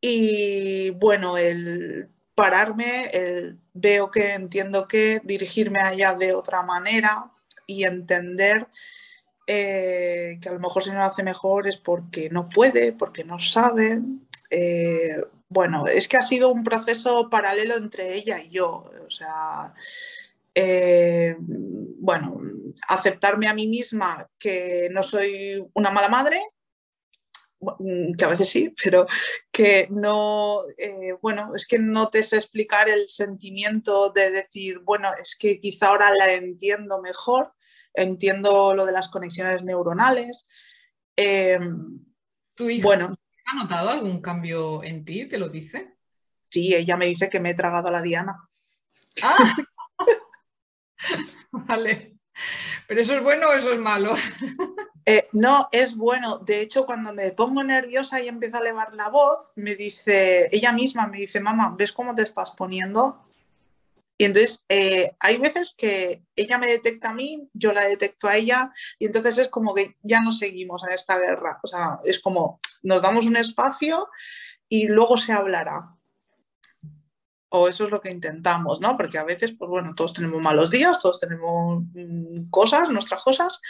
Y 0.00 0.90
bueno, 0.90 1.36
el 1.36 2.08
pararme, 2.34 3.10
el 3.12 3.58
veo 3.74 4.10
que 4.10 4.34
entiendo 4.34 4.86
que 4.86 5.20
dirigirme 5.24 5.80
allá 5.80 6.14
de 6.14 6.34
otra 6.34 6.62
manera 6.62 7.32
y 7.66 7.84
entender 7.84 8.68
eh, 9.50 10.38
que 10.42 10.48
a 10.48 10.52
lo 10.52 10.60
mejor 10.60 10.82
si 10.82 10.90
no 10.90 10.98
lo 10.98 11.06
hace 11.06 11.22
mejor 11.22 11.66
es 11.66 11.78
porque 11.78 12.28
no 12.30 12.48
puede, 12.48 12.92
porque 12.92 13.24
no 13.24 13.38
sabe. 13.38 14.00
Eh, 14.50 15.16
bueno, 15.48 15.86
es 15.86 16.06
que 16.06 16.18
ha 16.18 16.22
sido 16.22 16.50
un 16.50 16.62
proceso 16.62 17.30
paralelo 17.30 17.76
entre 17.76 18.14
ella 18.14 18.40
y 18.40 18.50
yo. 18.50 18.90
O 19.06 19.10
sea, 19.10 19.74
eh, 20.54 21.34
bueno, 21.38 22.40
aceptarme 22.88 23.48
a 23.48 23.54
mí 23.54 23.66
misma 23.66 24.28
que 24.38 24.88
no 24.92 25.02
soy 25.02 25.66
una 25.72 25.90
mala 25.90 26.08
madre, 26.08 26.40
que 28.16 28.24
a 28.24 28.28
veces 28.28 28.48
sí, 28.48 28.74
pero 28.82 29.06
que 29.50 29.88
no, 29.90 30.60
bueno, 31.20 31.54
es 31.54 31.66
que 31.66 31.78
no 31.78 32.08
te 32.08 32.22
sé 32.22 32.36
explicar 32.36 32.88
el 32.88 33.08
sentimiento 33.08 34.10
de 34.10 34.30
decir, 34.30 34.78
bueno, 34.80 35.10
es 35.20 35.36
que 35.36 35.60
quizá 35.60 35.88
ahora 35.88 36.12
la 36.14 36.32
entiendo 36.32 37.00
mejor 37.02 37.52
entiendo 37.94 38.74
lo 38.74 38.86
de 38.86 38.92
las 38.92 39.08
conexiones 39.08 39.62
neuronales. 39.62 40.48
Em, 41.16 42.04
¿Tu 42.54 42.70
hija 42.70 42.84
bueno, 42.84 43.16
ha 43.44 43.54
notado 43.54 43.90
algún 43.90 44.20
cambio 44.20 44.82
en 44.82 45.04
ti? 45.04 45.26
¿Te 45.26 45.38
lo 45.38 45.48
dice? 45.48 45.96
Sí, 46.50 46.74
ella 46.74 46.96
me 46.96 47.06
dice 47.06 47.28
que 47.28 47.40
me 47.40 47.50
he 47.50 47.54
tragado 47.54 47.88
a 47.88 47.92
la 47.92 48.02
Diana. 48.02 48.48
Ah. 49.22 49.56
vale. 51.52 52.17
¿Pero 52.86 53.00
eso 53.00 53.16
es 53.16 53.22
bueno 53.22 53.48
o 53.48 53.52
eso 53.52 53.72
es 53.72 53.78
malo? 53.78 54.14
Eh, 55.10 55.26
no, 55.32 55.70
es 55.72 55.96
bueno. 55.96 56.36
De 56.36 56.60
hecho, 56.60 56.84
cuando 56.84 57.14
me 57.14 57.30
pongo 57.30 57.64
nerviosa 57.64 58.20
y 58.20 58.28
empiezo 58.28 58.58
a 58.58 58.60
elevar 58.60 58.92
la 58.92 59.08
voz, 59.08 59.38
me 59.54 59.74
dice, 59.74 60.50
ella 60.52 60.70
misma 60.70 61.06
me 61.06 61.16
dice, 61.16 61.40
mamá, 61.40 61.74
¿ves 61.78 61.92
cómo 61.92 62.14
te 62.14 62.20
estás 62.20 62.50
poniendo? 62.50 63.24
Y 64.18 64.26
entonces 64.26 64.66
eh, 64.68 65.16
hay 65.20 65.38
veces 65.38 65.74
que 65.78 66.24
ella 66.36 66.58
me 66.58 66.66
detecta 66.66 67.08
a 67.08 67.14
mí, 67.14 67.48
yo 67.54 67.72
la 67.72 67.86
detecto 67.86 68.28
a 68.28 68.36
ella, 68.36 68.70
y 68.98 69.06
entonces 69.06 69.38
es 69.38 69.48
como 69.48 69.74
que 69.74 69.96
ya 70.02 70.20
no 70.20 70.30
seguimos 70.30 70.84
en 70.84 70.92
esta 70.92 71.16
guerra. 71.16 71.58
O 71.62 71.68
sea, 71.68 72.00
es 72.04 72.20
como 72.20 72.60
nos 72.82 73.00
damos 73.00 73.24
un 73.24 73.36
espacio 73.36 74.08
y 74.68 74.88
luego 74.88 75.16
se 75.16 75.32
hablará. 75.32 75.94
O 77.50 77.68
eso 77.68 77.84
es 77.84 77.90
lo 77.90 78.00
que 78.00 78.10
intentamos, 78.10 78.80
¿no? 78.80 78.96
Porque 78.96 79.18
a 79.18 79.24
veces, 79.24 79.54
pues 79.58 79.70
bueno, 79.70 79.94
todos 79.94 80.12
tenemos 80.12 80.42
malos 80.42 80.70
días, 80.70 81.00
todos 81.00 81.20
tenemos 81.20 81.82
mm, 81.94 82.50
cosas, 82.50 82.90
nuestras 82.90 83.22
cosas, 83.22 83.60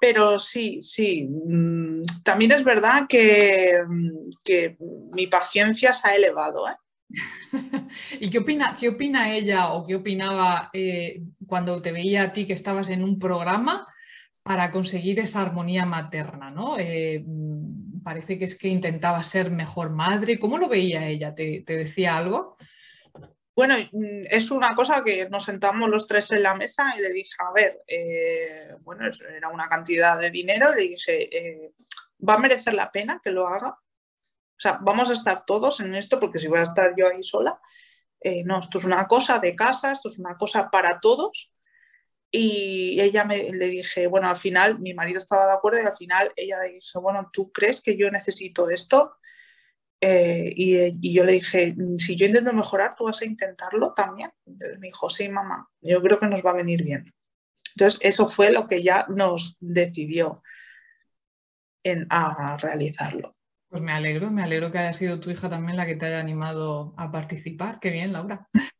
pero 0.00 0.38
sí, 0.38 0.82
sí. 0.82 1.26
Mm, 1.26 2.02
también 2.22 2.52
es 2.52 2.64
verdad 2.64 3.06
que, 3.08 3.78
mm, 3.88 4.30
que 4.44 4.76
mi 5.12 5.26
paciencia 5.26 5.92
se 5.94 6.08
ha 6.08 6.14
elevado, 6.16 6.68
¿eh? 6.68 6.76
¿Y 8.20 8.30
qué 8.30 8.38
opina, 8.38 8.76
qué 8.78 8.88
opina 8.88 9.34
ella 9.34 9.72
o 9.72 9.86
qué 9.86 9.96
opinaba 9.96 10.70
eh, 10.72 11.22
cuando 11.46 11.80
te 11.80 11.92
veía 11.92 12.24
a 12.24 12.32
ti 12.32 12.46
que 12.46 12.54
estabas 12.54 12.88
en 12.88 13.02
un 13.02 13.18
programa 13.18 13.86
para 14.42 14.70
conseguir 14.70 15.20
esa 15.20 15.42
armonía 15.42 15.86
materna? 15.86 16.50
¿no? 16.50 16.78
Eh, 16.78 17.24
parece 18.02 18.38
que 18.38 18.44
es 18.44 18.56
que 18.56 18.68
intentaba 18.68 19.22
ser 19.22 19.50
mejor 19.50 19.90
madre. 19.90 20.38
¿Cómo 20.38 20.58
lo 20.58 20.68
veía 20.68 21.08
ella? 21.08 21.34
¿Te, 21.34 21.64
decía 21.66 22.16
algo? 22.16 22.56
Bueno, 23.54 23.76
mm, 23.76 24.24
es 24.30 24.50
una 24.50 24.74
cosa 24.74 25.02
que 25.04 25.28
nos 25.28 25.44
sentamos 25.44 25.88
los 25.88 26.06
tres 26.06 26.30
en 26.32 26.42
la 26.42 26.54
mesa 26.54 26.94
y 26.96 27.00
le 27.00 27.12
dije, 27.12 27.34
a 27.38 27.52
ver, 27.52 27.82
eh, 27.86 28.74
bueno, 28.80 29.04
era 29.36 29.48
una 29.48 29.68
cantidad 29.68 30.18
de 30.18 30.30
dinero, 30.30 30.74
le 30.74 30.82
dije, 30.82 31.72
¿va 32.28 32.34
a 32.34 32.38
merecer 32.38 32.74
la 32.74 32.90
pena 32.90 33.20
que 33.22 33.30
lo 33.30 33.46
haga? 33.46 33.78
O 34.56 34.60
sea, 34.60 34.78
vamos 34.80 35.10
a 35.10 35.14
estar 35.14 35.44
todos 35.44 35.80
en 35.80 35.94
esto 35.94 36.20
porque 36.20 36.38
si 36.38 36.48
voy 36.48 36.58
a 36.58 36.62
estar 36.62 36.94
yo 36.96 37.08
ahí 37.08 37.22
sola, 37.22 37.60
eh, 38.24 38.42
no, 38.42 38.58
esto 38.58 38.78
es 38.78 38.84
una 38.84 39.06
cosa 39.06 39.38
de 39.38 39.54
casa, 39.54 39.92
esto 39.92 40.08
es 40.08 40.18
una 40.18 40.36
cosa 40.36 40.70
para 40.70 40.98
todos. 40.98 41.52
Y 42.30 43.00
ella 43.00 43.24
me 43.24 43.50
le 43.52 43.68
dije, 43.68 44.06
bueno, 44.06 44.28
al 44.28 44.36
final 44.36 44.80
mi 44.80 44.94
marido 44.94 45.18
estaba 45.18 45.46
de 45.46 45.52
acuerdo 45.52 45.80
y 45.80 45.86
al 45.86 45.92
final 45.92 46.32
ella 46.34 46.58
le 46.60 46.72
dijo, 46.72 47.00
bueno, 47.00 47.30
¿tú 47.32 47.52
crees 47.52 47.80
que 47.80 47.96
yo 47.96 48.10
necesito 48.10 48.70
esto? 48.70 49.16
Eh, 50.00 50.52
y, 50.56 51.12
yo 51.14 51.24
le 51.24 51.32
dije, 51.32 51.74
si 51.98 52.16
yo 52.16 52.26
intento 52.26 52.52
mejorar, 52.52 52.94
¿tú 52.96 53.04
vas 53.04 53.22
a 53.22 53.24
intentarlo 53.24 53.94
también? 53.94 54.30
me 54.46 54.88
dijo, 54.88 55.08
sí, 55.08 55.28
mamá, 55.28 55.68
yo 55.80 56.02
creo 56.02 56.20
que 56.20 56.26
nos 56.26 56.42
va 56.44 56.50
a 56.50 56.54
venir 56.54 56.82
bien. 56.82 57.12
Entonces, 57.74 58.00
eso 58.02 58.28
fue 58.28 58.52
lo 58.52 58.66
que 58.66 58.82
ya 58.82 59.06
nos 59.08 59.56
decidió 59.60 60.42
en, 61.82 62.06
a 62.10 62.56
realizarlo. 62.58 63.32
Pues 63.68 63.82
me 63.82 63.92
alegro, 63.92 64.30
me 64.30 64.42
alegro 64.42 64.70
que 64.70 64.78
haya 64.78 64.92
sido 64.92 65.18
tu 65.18 65.30
hija 65.30 65.50
también 65.50 65.76
la 65.76 65.86
que 65.86 65.96
te 65.96 66.06
haya 66.06 66.20
animado 66.20 66.94
a 66.96 67.10
participar. 67.10 67.80
Qué 67.80 67.90
bien, 67.90 68.12
Laura. 68.12 68.48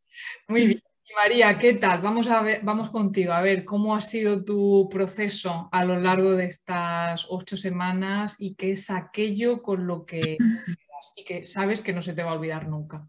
Muy 0.49 0.67
bien. 0.67 0.83
María, 1.15 1.59
¿qué 1.59 1.75
tal? 1.75 2.01
Vamos, 2.01 2.29
a 2.29 2.43
ver, 2.43 2.61
vamos 2.63 2.91
contigo 2.91 3.33
a 3.33 3.41
ver 3.41 3.65
cómo 3.65 3.95
ha 3.95 4.01
sido 4.01 4.45
tu 4.45 4.89
proceso 4.91 5.69
a 5.71 5.85
lo 5.85 5.99
largo 6.01 6.33
de 6.33 6.47
estas 6.47 7.27
ocho 7.29 7.57
semanas 7.57 8.37
y 8.39 8.55
qué 8.55 8.73
es 8.73 8.91
aquello 8.91 9.63
con 9.63 9.87
lo 9.87 10.07
que 10.07 10.39
y 11.17 11.25
que 11.25 11.45
sabes 11.45 11.83
que 11.83 11.93
no 11.93 12.03
se 12.03 12.13
te 12.13 12.23
va 12.23 12.31
a 12.31 12.35
olvidar 12.35 12.69
nunca. 12.69 13.07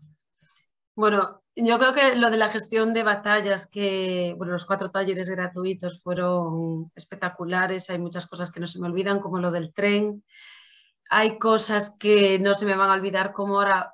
Bueno, 0.95 1.43
yo 1.55 1.77
creo 1.77 1.93
que 1.93 2.15
lo 2.15 2.29
de 2.29 2.37
la 2.37 2.49
gestión 2.49 2.93
de 2.93 3.03
batallas, 3.03 3.67
que 3.67 4.33
bueno, 4.37 4.53
los 4.53 4.65
cuatro 4.65 4.91
talleres 4.91 5.29
gratuitos 5.29 6.01
fueron 6.01 6.91
espectaculares, 6.95 7.89
hay 7.89 7.99
muchas 7.99 8.27
cosas 8.27 8.51
que 8.51 8.59
no 8.59 8.67
se 8.67 8.79
me 8.79 8.87
olvidan, 8.87 9.19
como 9.19 9.39
lo 9.39 9.51
del 9.51 9.73
tren, 9.73 10.23
hay 11.09 11.37
cosas 11.37 11.95
que 11.99 12.39
no 12.39 12.53
se 12.53 12.65
me 12.65 12.75
van 12.75 12.89
a 12.89 12.93
olvidar, 12.93 13.33
como 13.33 13.59
ahora 13.59 13.93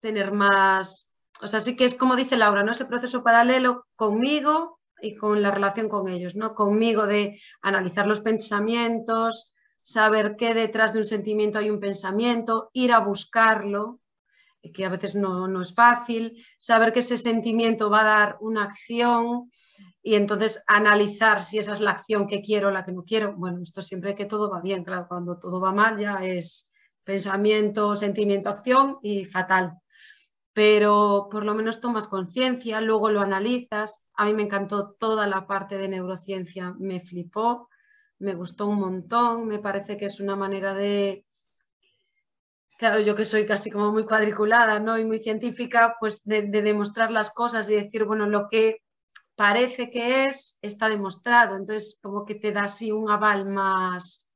tener 0.00 0.32
más, 0.32 1.12
o 1.40 1.48
sea, 1.48 1.60
sí 1.60 1.76
que 1.76 1.84
es 1.84 1.94
como 1.94 2.16
dice 2.16 2.36
Laura, 2.36 2.62
¿no? 2.62 2.72
Ese 2.72 2.84
proceso 2.84 3.22
paralelo 3.22 3.86
conmigo 3.96 4.80
y 5.00 5.16
con 5.16 5.42
la 5.42 5.50
relación 5.50 5.88
con 5.88 6.08
ellos, 6.08 6.34
¿no? 6.34 6.54
Conmigo 6.54 7.06
de 7.06 7.40
analizar 7.62 8.06
los 8.06 8.20
pensamientos, 8.20 9.53
saber 9.84 10.34
que 10.36 10.54
detrás 10.54 10.92
de 10.92 10.98
un 10.98 11.04
sentimiento 11.04 11.58
hay 11.58 11.70
un 11.70 11.78
pensamiento, 11.78 12.70
ir 12.72 12.92
a 12.92 13.00
buscarlo, 13.00 14.00
que 14.72 14.86
a 14.86 14.88
veces 14.88 15.14
no, 15.14 15.46
no, 15.46 15.60
es 15.60 15.74
fácil, 15.74 16.42
saber 16.58 16.92
que 16.92 17.00
ese 17.00 17.18
sentimiento 17.18 17.90
va 17.90 18.00
a 18.00 18.04
dar 18.04 18.36
una 18.40 18.64
acción 18.64 19.50
y 20.02 20.14
entonces 20.14 20.62
analizar 20.66 21.42
si 21.42 21.58
esa 21.58 21.72
es 21.72 21.80
la 21.80 21.92
acción 21.92 22.26
que 22.26 22.40
quiero 22.40 22.68
o 22.68 22.70
la 22.70 22.84
que 22.84 22.92
no 22.92 23.04
quiero. 23.04 23.36
Bueno, 23.36 23.60
esto 23.62 23.82
siempre 23.82 24.14
que 24.14 24.24
todo 24.24 24.50
va 24.50 24.62
bien, 24.62 24.82
claro, 24.82 25.06
cuando 25.06 25.38
todo 25.38 25.60
va 25.60 25.72
mal 25.72 25.98
ya 25.98 26.24
es 26.24 26.72
pensamiento, 27.04 27.94
sentimiento, 27.94 28.48
acción 28.48 28.98
y 29.02 29.26
fatal. 29.26 29.74
Pero 30.54 31.28
por 31.30 31.44
lo 31.44 31.54
menos 31.54 31.80
tomas 31.80 32.08
conciencia, 32.08 32.80
luego 32.80 33.10
lo 33.10 33.20
analizas. 33.20 34.08
A 34.14 34.24
mí 34.24 34.32
me 34.32 34.44
encantó 34.44 34.92
toda 34.92 35.26
la 35.26 35.46
parte 35.46 35.76
de 35.76 35.88
neurociencia, 35.88 36.74
me 36.78 37.00
flipó, 37.00 37.68
me 38.18 38.34
gustó 38.34 38.66
un 38.68 38.80
montón, 38.80 39.46
me 39.46 39.58
parece 39.58 39.96
que 39.96 40.06
es 40.06 40.20
una 40.20 40.36
manera 40.36 40.74
de, 40.74 41.24
claro, 42.78 43.00
yo 43.00 43.14
que 43.14 43.24
soy 43.24 43.46
casi 43.46 43.70
como 43.70 43.92
muy 43.92 44.04
cuadriculada 44.04 44.78
¿no? 44.78 44.98
y 44.98 45.04
muy 45.04 45.18
científica, 45.18 45.96
pues 45.98 46.22
de, 46.24 46.42
demostrar 46.42 47.10
las 47.10 47.30
cosas 47.30 47.68
y 47.70 47.74
decir, 47.74 48.04
bueno, 48.04 48.26
lo 48.26 48.48
que 48.48 48.82
parece 49.36 49.90
que 49.90 50.26
es, 50.26 50.58
está 50.62 50.88
demostrado. 50.88 51.56
Entonces, 51.56 51.98
como 52.02 52.24
que 52.24 52.34
te 52.34 52.52
da 52.52 52.64
así 52.64 52.92
un 52.92 53.10
aval 53.10 53.46
más, 53.46 54.28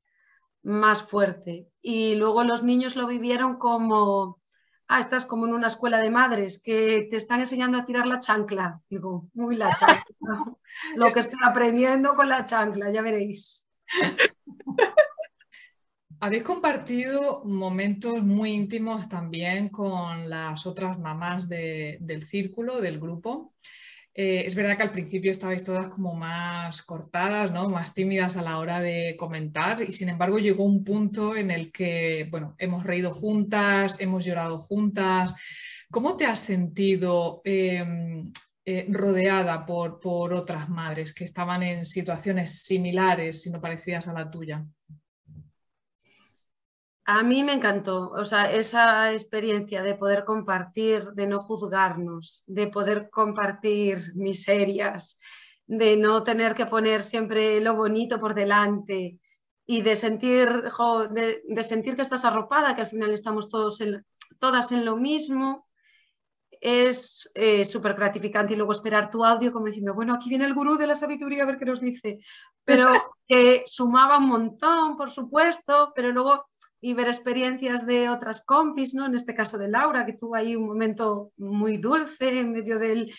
más 0.63 1.03
fuerte. 1.03 1.67
Y 1.81 2.15
luego 2.15 2.43
los 2.43 2.63
niños 2.63 2.95
lo 2.95 3.07
vivieron 3.07 3.57
como, 3.57 4.39
ah, 4.87 4.99
estás 4.99 5.25
como 5.25 5.47
en 5.47 5.53
una 5.53 5.67
escuela 5.67 5.99
de 5.99 6.09
madres 6.09 6.61
que 6.61 7.07
te 7.09 7.17
están 7.17 7.39
enseñando 7.41 7.77
a 7.77 7.85
tirar 7.85 8.07
la 8.07 8.19
chancla. 8.19 8.81
Digo, 8.89 9.29
muy 9.33 9.55
la 9.55 9.69
chancla. 9.75 10.55
lo 10.95 11.13
que 11.13 11.19
estoy 11.19 11.39
aprendiendo 11.45 12.15
con 12.15 12.29
la 12.29 12.45
chancla, 12.45 12.91
ya 12.91 13.01
veréis. 13.01 13.68
Habéis 16.21 16.43
compartido 16.43 17.43
momentos 17.45 18.21
muy 18.23 18.51
íntimos 18.51 19.07
también 19.07 19.69
con 19.69 20.29
las 20.29 20.65
otras 20.67 20.99
mamás 20.99 21.47
del 21.47 22.27
círculo, 22.27 22.81
del 22.81 22.99
grupo. 22.99 23.53
Eh, 24.13 24.43
es 24.45 24.53
verdad 24.53 24.75
que 24.75 24.83
al 24.83 24.91
principio 24.91 25.31
estabais 25.31 25.63
todas 25.63 25.87
como 25.87 26.13
más 26.13 26.81
cortadas, 26.81 27.53
¿no? 27.53 27.69
más 27.69 27.93
tímidas 27.93 28.35
a 28.35 28.41
la 28.41 28.57
hora 28.57 28.81
de 28.81 29.15
comentar 29.17 29.81
y 29.81 29.93
sin 29.93 30.09
embargo 30.09 30.39
llegó 30.39 30.65
un 30.65 30.83
punto 30.83 31.37
en 31.37 31.51
el 31.51 31.71
que, 31.71 32.27
bueno, 32.29 32.53
hemos 32.57 32.83
reído 32.83 33.13
juntas, 33.13 33.95
hemos 33.99 34.25
llorado 34.25 34.59
juntas. 34.59 35.33
¿Cómo 35.89 36.17
te 36.17 36.25
has 36.25 36.41
sentido 36.41 37.41
em, 37.45 38.29
eh, 38.71 38.85
rodeada 38.87 39.65
por, 39.65 39.99
por 39.99 40.31
otras 40.31 40.69
madres 40.69 41.11
que 41.11 41.23
estaban 41.23 41.63
en 41.63 41.85
situaciones 41.85 42.61
similares, 42.61 43.41
si 43.41 43.49
no 43.49 43.59
parecidas 43.59 44.07
a 44.07 44.13
la 44.13 44.29
tuya? 44.29 44.63
A 47.05 47.23
mí 47.23 47.43
me 47.43 47.53
encantó, 47.53 48.11
o 48.11 48.23
sea, 48.23 48.51
esa 48.51 49.11
experiencia 49.11 49.81
de 49.81 49.95
poder 49.95 50.23
compartir, 50.23 51.13
de 51.13 51.25
no 51.25 51.39
juzgarnos, 51.39 52.43
de 52.45 52.67
poder 52.67 53.09
compartir 53.09 54.13
miserias, 54.13 55.19
de 55.65 55.97
no 55.97 56.21
tener 56.21 56.53
que 56.53 56.67
poner 56.67 57.01
siempre 57.01 57.59
lo 57.61 57.75
bonito 57.75 58.19
por 58.19 58.35
delante 58.35 59.17
y 59.65 59.81
de 59.81 59.95
sentir, 59.95 60.47
de, 61.09 61.63
sentir 61.63 61.95
que 61.95 62.03
estás 62.03 62.23
arropada, 62.23 62.75
que 62.75 62.81
al 62.81 62.89
final 62.89 63.09
estamos 63.09 63.49
todos 63.49 63.81
todas 64.37 64.71
en 64.71 64.85
lo 64.85 64.95
mismo, 64.95 65.68
es 66.59 67.31
eh, 67.35 67.63
súper 67.63 67.93
gratificante 67.93 68.53
y 68.53 68.55
luego 68.57 68.71
esperar 68.71 69.09
tu 69.09 69.23
audio 69.23 69.51
como 69.51 69.67
diciendo, 69.67 69.93
bueno, 69.93 70.13
aquí 70.13 70.29
viene 70.29 70.45
el 70.45 70.53
gurú 70.53 70.77
de 70.77 70.87
la 70.87 70.95
sabiduría 70.95 71.43
a 71.43 71.45
ver 71.45 71.57
qué 71.57 71.65
nos 71.65 71.81
dice, 71.81 72.19
pero 72.65 72.87
que 73.27 73.63
sumaba 73.65 74.17
un 74.17 74.27
montón, 74.27 74.97
por 74.97 75.11
supuesto, 75.11 75.93
pero 75.95 76.11
luego 76.11 76.45
y 76.81 76.93
ver 76.93 77.07
experiencias 77.07 77.85
de 77.85 78.09
otras 78.09 78.43
compis, 78.45 78.93
¿no? 78.93 79.05
En 79.05 79.15
este 79.15 79.35
caso 79.35 79.57
de 79.57 79.67
Laura, 79.67 80.05
que 80.05 80.13
tuvo 80.13 80.35
ahí 80.35 80.55
un 80.55 80.65
momento 80.65 81.31
muy 81.37 81.77
dulce 81.77 82.39
en 82.39 82.53
medio 82.53 82.79
del, 82.79 83.13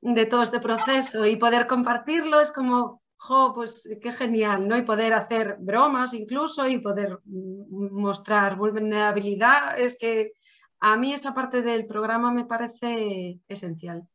de 0.00 0.26
todo 0.26 0.42
este 0.42 0.60
proceso 0.60 1.26
y 1.26 1.36
poder 1.36 1.66
compartirlo 1.66 2.40
es 2.40 2.52
como, 2.52 3.02
jo, 3.16 3.52
pues 3.54 3.88
qué 4.00 4.12
genial, 4.12 4.68
¿no? 4.68 4.76
Y 4.76 4.82
poder 4.82 5.12
hacer 5.14 5.56
bromas 5.58 6.14
incluso 6.14 6.68
y 6.68 6.78
poder 6.78 7.18
mostrar 7.26 8.56
vulnerabilidad, 8.56 9.78
es 9.78 9.96
que 9.98 10.32
a 10.80 10.96
mí 10.96 11.12
esa 11.12 11.34
parte 11.34 11.62
del 11.62 11.86
programa 11.86 12.32
me 12.32 12.46
parece 12.46 13.38
esencial. 13.48 14.06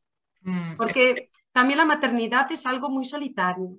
Mm, 0.41 0.77
Porque 0.77 1.29
también 1.51 1.77
la 1.77 1.85
maternidad 1.85 2.51
es 2.51 2.65
algo 2.65 2.89
muy 2.89 3.05
solitario, 3.05 3.77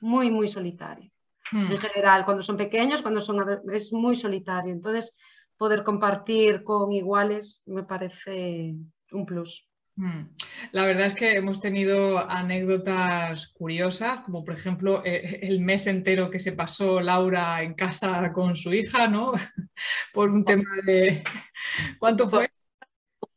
muy, 0.00 0.30
muy 0.30 0.48
solitario 0.48 1.10
en 1.52 1.68
hmm. 1.68 1.78
general, 1.78 2.24
cuando 2.24 2.42
son 2.42 2.56
pequeños, 2.56 3.02
cuando 3.02 3.20
son 3.20 3.44
es 3.72 3.92
muy 3.92 4.14
solitario. 4.16 4.72
Entonces, 4.72 5.16
poder 5.56 5.82
compartir 5.82 6.62
con 6.62 6.92
iguales 6.92 7.62
me 7.66 7.82
parece 7.82 8.74
un 9.12 9.26
plus. 9.26 9.66
Hmm. 10.00 10.30
La 10.72 10.86
verdad 10.86 11.08
es 11.08 11.14
que 11.14 11.36
hemos 11.36 11.60
tenido 11.60 12.18
anécdotas 12.18 13.48
curiosas, 13.48 14.20
como 14.20 14.42
por 14.42 14.54
ejemplo 14.54 15.04
eh, 15.04 15.40
el 15.42 15.60
mes 15.60 15.86
entero 15.86 16.30
que 16.30 16.38
se 16.38 16.52
pasó 16.52 17.00
Laura 17.00 17.62
en 17.62 17.74
casa 17.74 18.32
con 18.32 18.56
su 18.56 18.72
hija, 18.72 19.06
¿no? 19.08 19.32
por 20.14 20.30
un 20.30 20.42
tema 20.42 20.70
de... 20.86 21.22
¿Cuánto 21.98 22.30
fue? 22.30 22.50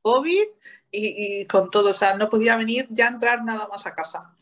COVID 0.01 0.43
y, 0.89 1.41
y, 1.41 1.47
con 1.47 1.69
todo, 1.69 1.89
o 1.89 1.93
sea, 1.93 2.15
no 2.15 2.29
podía 2.29 2.55
venir 2.55 2.87
ya 2.89 3.07
entrar 3.07 3.43
nada 3.43 3.67
más 3.67 3.85
a 3.85 3.93
casa. 3.93 4.33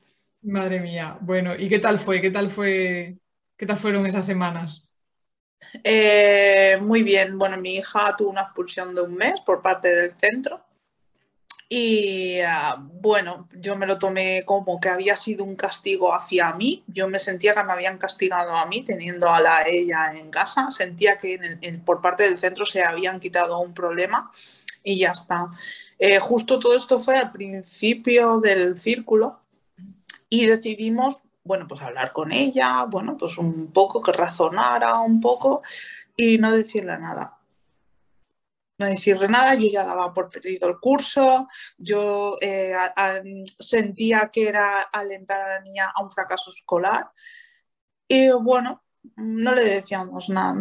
Madre 0.44 0.80
mía, 0.80 1.18
bueno, 1.22 1.56
¿y 1.56 1.70
qué 1.70 1.80
tal 1.80 1.98
fue? 1.98 2.22
¿Qué 2.22 2.30
tal 2.30 2.52
fue 2.52 3.18
¿Qué 3.62 3.68
tal 3.68 3.78
fueron 3.78 4.08
esas 4.08 4.26
semanas? 4.26 4.84
Eh, 5.84 6.80
muy 6.82 7.04
bien. 7.04 7.38
Bueno, 7.38 7.58
mi 7.58 7.76
hija 7.76 8.16
tuvo 8.18 8.32
una 8.32 8.42
expulsión 8.42 8.96
de 8.96 9.02
un 9.02 9.14
mes 9.14 9.40
por 9.46 9.62
parte 9.62 9.88
del 9.88 10.10
centro. 10.10 10.66
Y 11.74 12.42
ah, 12.42 12.76
bueno, 12.82 13.48
yo 13.54 13.78
me 13.78 13.88
lo 13.88 13.98
tomé 13.98 14.44
como 14.44 14.82
que 14.82 14.90
había 14.90 15.16
sido 15.16 15.46
un 15.46 15.56
castigo 15.56 16.14
hacia 16.14 16.52
mí. 16.52 16.84
Yo 16.88 17.08
me 17.08 17.18
sentía 17.18 17.56
que 17.56 17.64
me 17.64 17.72
habían 17.72 17.98
castigado 17.98 18.58
a 18.58 18.66
mí 18.66 18.84
teniendo 18.84 19.30
a 19.30 19.40
la 19.40 19.66
ella 19.66 20.12
en 20.14 20.30
casa. 20.32 20.70
Sentía 20.70 21.18
que 21.18 21.40
por 21.86 22.02
parte 22.02 22.24
del 22.24 22.38
centro 22.40 22.66
se 22.66 22.84
habían 22.84 23.22
quitado 23.22 23.58
un 23.60 23.74
problema 23.74 24.34
y 24.84 25.00
ya 25.00 25.12
está. 25.12 25.48
Eh, 25.98 26.20
justo 26.20 26.60
todo 26.60 26.76
esto 26.76 27.00
fue 27.00 27.16
al 27.16 27.32
principio 27.32 28.42
del 28.42 28.78
círculo 28.78 29.40
y 30.28 30.48
decidimos 30.48 31.22
bueno, 31.44 31.68
pues 31.70 31.82
hablar 31.82 32.12
con 32.12 32.34
ella, 32.34 32.84
bueno, 32.84 33.16
pues 33.18 33.38
un 33.38 33.72
poco, 33.72 34.02
que 34.02 34.12
razonara 34.12 35.00
un 35.00 35.22
poco 35.22 35.62
y 36.18 36.38
no 36.38 36.52
decirle 36.52 37.00
nada. 37.00 37.38
No 38.82 38.88
decirle 38.88 39.28
nada, 39.28 39.54
yo 39.54 39.70
ya 39.70 39.84
daba 39.84 40.12
por 40.12 40.30
perdido 40.30 40.68
el 40.68 40.80
curso, 40.80 41.48
yo 41.78 42.38
eh, 42.42 42.74
sentía 43.60 44.32
que 44.34 44.48
era 44.48 44.82
alentar 44.82 45.40
a 45.40 45.50
la 45.56 45.62
niña 45.62 45.92
a 45.96 46.04
un 46.04 46.10
fracaso 46.10 46.50
escolar 46.50 47.12
y 48.08 48.32
bueno, 48.32 48.84
no 49.18 49.54
le 49.54 49.66
decíamos 49.66 50.30
nada. 50.30 50.56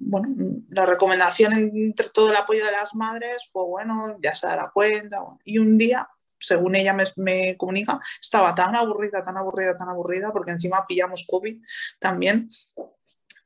bueno, 0.00 0.28
la 0.70 0.86
recomendación 0.86 1.52
entre 1.52 2.08
todo 2.08 2.30
el 2.30 2.36
apoyo 2.36 2.64
de 2.64 2.72
las 2.72 2.94
madres 2.94 3.50
fue, 3.52 3.64
bueno, 3.64 4.16
ya 4.22 4.34
se 4.34 4.46
dará 4.46 4.70
cuenta. 4.72 5.18
y 5.44 5.58
un 5.58 5.76
día 5.76 6.08
según 6.38 6.76
ella 6.76 6.96
me, 7.16 7.58
comunica, 7.58 8.00
estaba 8.18 8.54
tan 8.54 8.74
aburrida, 8.74 9.22
tan 9.22 9.36
aburrida, 9.36 9.76
tan 9.76 9.90
aburrida, 9.90 10.32
porque 10.32 10.52
encima 10.52 10.86
pillamos 10.86 11.26
COVID 11.28 11.62
también, 11.98 12.48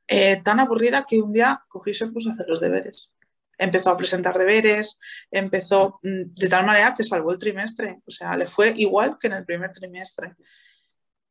eh, 0.07 0.41
tan 0.41 0.61
aburrida 0.61 1.03
que 1.05 1.19
un 1.19 1.33
día 1.33 1.61
cogí 1.67 1.91
y 1.91 2.03
a 2.29 2.31
hacer 2.31 2.45
los 2.47 2.61
deberes. 2.61 3.11
Empezó 3.57 3.89
a 3.89 3.97
presentar 3.97 4.37
deberes, 4.37 4.99
empezó 5.31 5.99
mm, 6.03 6.33
de 6.33 6.47
tal 6.49 6.65
manera 6.65 6.93
que 6.93 7.03
salvó 7.03 7.31
el 7.31 7.39
trimestre, 7.39 7.99
o 8.05 8.11
sea, 8.11 8.35
le 8.37 8.47
fue 8.47 8.73
igual 8.75 9.17
que 9.19 9.27
en 9.27 9.33
el 9.33 9.45
primer 9.45 9.71
trimestre. 9.71 10.35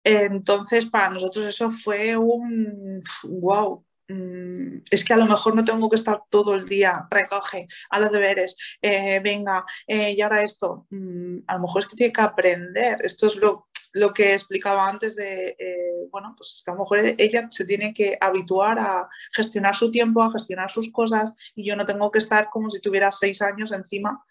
Entonces, 0.02 0.86
para 0.86 1.10
nosotros 1.10 1.46
eso 1.46 1.70
fue 1.70 2.16
un 2.16 3.02
wow, 3.24 3.84
Mm, 4.08 4.82
es 4.90 5.04
que 5.04 5.14
a 5.14 5.16
lo 5.16 5.24
mejor 5.26 5.56
no 5.56 5.64
tengo 5.64 5.88
que 5.88 5.96
estar 5.96 6.22
todo 6.28 6.54
el 6.54 6.66
día, 6.66 7.06
recoge 7.10 7.66
a 7.88 7.98
los 7.98 8.12
deberes, 8.12 8.56
eh, 8.82 9.20
venga, 9.20 9.64
eh, 9.86 10.12
y 10.12 10.20
ahora 10.20 10.42
esto, 10.42 10.86
mm, 10.90 11.38
a 11.46 11.54
lo 11.54 11.60
mejor 11.62 11.82
es 11.82 11.88
que 11.88 11.96
tiene 11.96 12.12
que 12.12 12.20
aprender, 12.20 12.98
esto 13.02 13.26
es 13.26 13.36
lo, 13.36 13.68
lo 13.94 14.12
que 14.12 14.34
explicaba 14.34 14.88
antes 14.88 15.16
de, 15.16 15.56
eh, 15.58 16.08
bueno, 16.10 16.34
pues 16.36 16.62
que 16.64 16.70
a 16.70 16.74
lo 16.74 16.80
mejor 16.80 16.98
ella 16.98 17.48
se 17.50 17.64
tiene 17.64 17.94
que 17.94 18.18
habituar 18.20 18.78
a 18.78 19.08
gestionar 19.32 19.74
su 19.74 19.90
tiempo, 19.90 20.22
a 20.22 20.32
gestionar 20.32 20.70
sus 20.70 20.90
cosas, 20.90 21.32
y 21.54 21.64
yo 21.64 21.76
no 21.76 21.86
tengo 21.86 22.10
que 22.10 22.18
estar 22.18 22.50
como 22.50 22.70
si 22.70 22.80
tuviera 22.80 23.10
seis 23.12 23.40
años 23.40 23.72
encima 23.72 24.24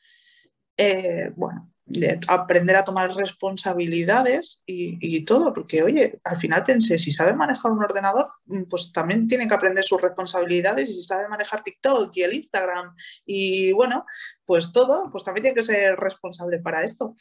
eh, 0.77 1.31
bueno, 1.35 1.71
de 1.85 2.19
aprender 2.27 2.75
a 2.75 2.83
tomar 2.83 3.13
responsabilidades 3.15 4.63
y, 4.65 5.23
todo, 5.23 5.53
porque 5.53 5.83
oye, 5.83 6.19
al 6.23 6.37
final 6.37 6.63
pensé, 6.63 6.97
si 6.97 7.11
sabe 7.11 7.33
manejar 7.33 7.71
un 7.71 7.83
ordenador, 7.83 8.29
mm, 8.45 8.63
pues 8.63 8.91
también 8.91 9.27
tiene 9.27 9.47
que 9.47 9.53
aprender 9.53 9.83
sus 9.83 10.01
responsabilidades 10.01 10.89
y 10.89 10.93
si 10.93 11.01
sabe 11.03 11.27
manejar 11.27 11.63
TikTok 11.63 12.11
y 12.15 12.23
el 12.23 12.33
Instagram 12.33 12.95
y 13.25 13.71
bueno, 13.73 14.05
pues 14.45 14.71
todo, 14.71 15.09
pues 15.11 15.23
también 15.23 15.43
tiene 15.43 15.55
que 15.55 15.63
ser 15.63 15.95
responsable 15.97 16.59
para 16.59 16.83
esto. 16.83 17.15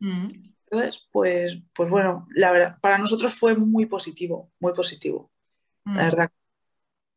Mm. 0.00 0.53
Entonces, 0.70 1.08
pues, 1.12 1.58
pues 1.74 1.90
bueno, 1.90 2.26
la 2.34 2.52
verdad, 2.52 2.78
para 2.80 2.98
nosotros 2.98 3.34
fue 3.34 3.54
muy 3.56 3.86
positivo, 3.86 4.52
muy 4.60 4.72
positivo. 4.72 5.30
La 5.84 5.92
mm. 5.92 5.96
verdad 5.96 6.30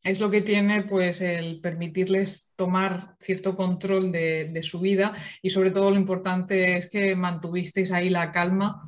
es 0.03 0.19
lo 0.19 0.29
que 0.29 0.41
tiene 0.41 0.83
pues 0.83 1.21
el 1.21 1.59
permitirles 1.59 2.53
tomar 2.55 3.17
cierto 3.19 3.55
control 3.55 4.11
de, 4.11 4.59
su 4.63 4.79
vida 4.79 5.13
y 5.41 5.49
sobre 5.49 5.71
todo 5.71 5.91
lo 5.91 5.97
importante 5.97 6.77
es 6.77 6.89
que 6.89 7.15
mantuvisteis 7.15 7.91
ahí 7.91 8.09
la 8.09 8.31
calma 8.31 8.81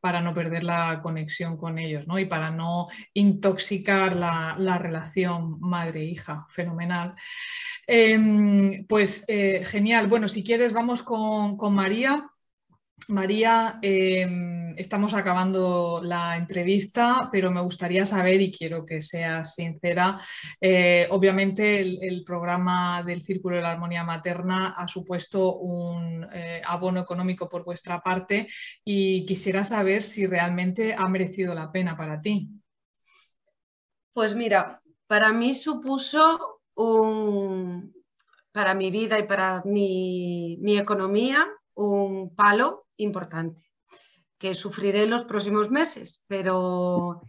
para 0.00 0.20
no 0.20 0.34
perder 0.34 0.64
la 0.64 1.00
conexión 1.02 1.56
con 1.56 1.78
ellos 1.78 2.06
¿no? 2.06 2.18
y 2.18 2.26
para 2.26 2.50
no 2.50 2.88
intoxicar 3.14 4.14
la, 4.16 4.78
relación 4.78 5.58
madre-hija. 5.60 6.46
Fenomenal. 6.50 7.14
Em, 7.86 8.86
pues 8.86 9.24
eh, 9.28 9.62
genial. 9.64 10.08
Bueno, 10.08 10.28
si 10.28 10.44
quieres 10.44 10.72
vamos 10.72 11.02
con, 11.02 11.56
con 11.56 11.74
María. 11.74 12.28
María, 13.08 13.78
em, 13.82 14.76
estamos 14.76 15.14
acabando 15.14 16.00
la 16.02 16.36
entrevista, 16.36 17.28
pero 17.30 17.50
me 17.52 17.60
gustaría 17.60 18.04
saber, 18.04 18.40
y 18.40 18.50
quiero 18.50 18.84
que 18.84 19.00
seas 19.00 19.54
sincera, 19.54 20.20
eh, 20.60 21.06
obviamente 21.10 21.80
el, 21.80 22.24
programa 22.24 23.04
del 23.04 23.22
Círculo 23.22 23.56
de 23.56 23.62
la 23.62 23.70
Armonía 23.70 24.02
Materna 24.02 24.70
ha 24.70 24.88
supuesto 24.88 25.56
un 25.56 26.26
eh, 26.32 26.60
abono 26.66 27.00
económico 27.00 27.48
por 27.48 27.64
vuestra 27.64 28.00
parte 28.00 28.48
y 28.84 29.24
quisiera 29.24 29.62
saber 29.62 30.02
si 30.02 30.26
realmente 30.26 30.94
ha 30.94 31.08
merecido 31.08 31.54
la 31.54 31.70
pena 31.70 31.96
para 31.96 32.20
ti. 32.20 32.48
Pues 34.12 34.34
mira, 34.34 34.82
para 35.06 35.32
mí 35.32 35.54
supuso 35.54 36.62
un, 36.74 37.94
para 38.50 38.74
mi 38.74 38.90
vida 38.90 39.18
y 39.18 39.24
para 39.24 39.62
mi, 39.64 40.58
mi 40.60 40.76
economía 40.76 41.46
un 41.74 42.34
palo 42.34 42.85
importante 42.96 43.62
que 44.38 44.54
sufriré 44.54 45.06
los 45.06 45.24
próximos 45.24 45.70
meses, 45.70 46.24
pero 46.28 47.22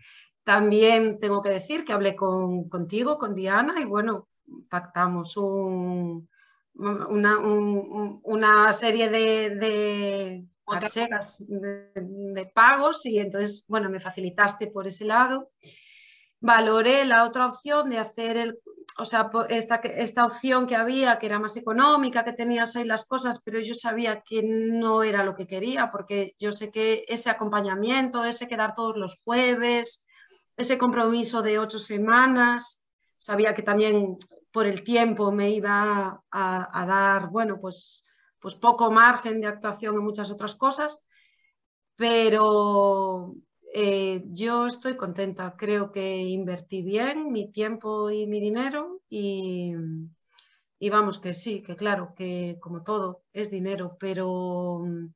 también 0.43 1.19
tengo 1.19 1.41
que 1.41 1.49
decir 1.49 1.85
que 1.85 1.93
hablé 1.93 2.15
con, 2.15 2.69
contigo, 2.69 3.17
con 3.17 3.33
Diana, 3.35 3.79
y 3.81 3.85
bueno, 3.85 4.27
pactamos 4.69 5.37
un, 5.37 6.29
una, 6.75 8.71
serie 8.71 9.09
de, 9.09 9.49
de, 9.55 10.45
de, 11.45 12.45
pagos 12.53 13.05
y 13.05 13.19
entonces, 13.19 13.65
bueno, 13.67 13.89
me 13.89 13.99
facilitaste 13.99 14.67
por 14.67 14.87
ese 14.87 15.05
lado. 15.05 15.51
Valoré 16.39 17.03
la 17.05 17.25
otra 17.25 17.47
opción 17.47 17.89
de 17.89 17.97
hacer 17.97 18.37
el, 18.37 18.59
o 18.97 19.05
sea, 19.05 19.29
esta, 19.49 19.75
esta 19.75 20.25
opción 20.25 20.65
que 20.65 20.75
había, 20.75 21.19
que 21.19 21.27
era 21.27 21.39
más 21.39 21.55
económica, 21.55 22.23
que 22.23 22.33
tenías 22.33 22.75
ahí 22.75 22.83
las 22.83 23.05
cosas, 23.05 23.41
pero 23.43 23.59
yo 23.59 23.75
sabía 23.75 24.21
que 24.21 24.41
no 24.43 25.03
era 25.03 25.23
lo 25.23 25.35
que 25.35 25.45
quería, 25.45 25.91
porque 25.91 26.35
yo 26.39 26.51
sé 26.51 26.71
que 26.71 27.05
ese 27.07 27.29
acompañamiento, 27.29 28.25
ese 28.25 28.47
quedar 28.47 28.73
todos 28.73 28.97
los 28.97 29.21
jueves, 29.23 30.07
ese 30.55 30.77
compromiso 30.77 31.41
de 31.43 31.59
ocho 31.59 31.77
semanas, 31.77 32.83
sabía 33.17 33.53
que 33.53 33.61
también 33.61 34.17
por 34.51 34.65
el 34.65 34.83
tiempo 34.83 35.31
me 35.31 35.51
iba 35.51 36.23
a, 36.31 36.85
dar, 36.87 37.29
bueno, 37.29 37.59
pues, 37.61 38.05
pues 38.39 38.55
poco 38.55 38.89
margen 38.89 39.39
de 39.39 39.47
actuación 39.47 39.95
en 39.95 40.03
muchas 40.03 40.31
otras 40.31 40.55
cosas, 40.55 41.03
pero 41.95 43.35
eh, 43.79 44.23
yo 44.31 44.65
estoy 44.65 44.97
contenta, 44.97 45.53
creo 45.55 45.91
que 45.91 46.17
invertí 46.17 46.81
bien 46.81 47.31
mi 47.31 47.51
tiempo 47.51 48.09
y 48.09 48.25
mi 48.25 48.39
dinero 48.39 49.01
y, 49.07 49.71
vamos 50.89 51.19
que 51.19 51.35
sí, 51.35 51.61
que 51.61 51.75
claro, 51.75 52.15
que 52.15 52.57
como 52.59 52.81
todo 52.81 53.21
es 53.33 53.51
dinero, 53.51 53.95
pero 53.99 54.79
mm, 54.83 55.13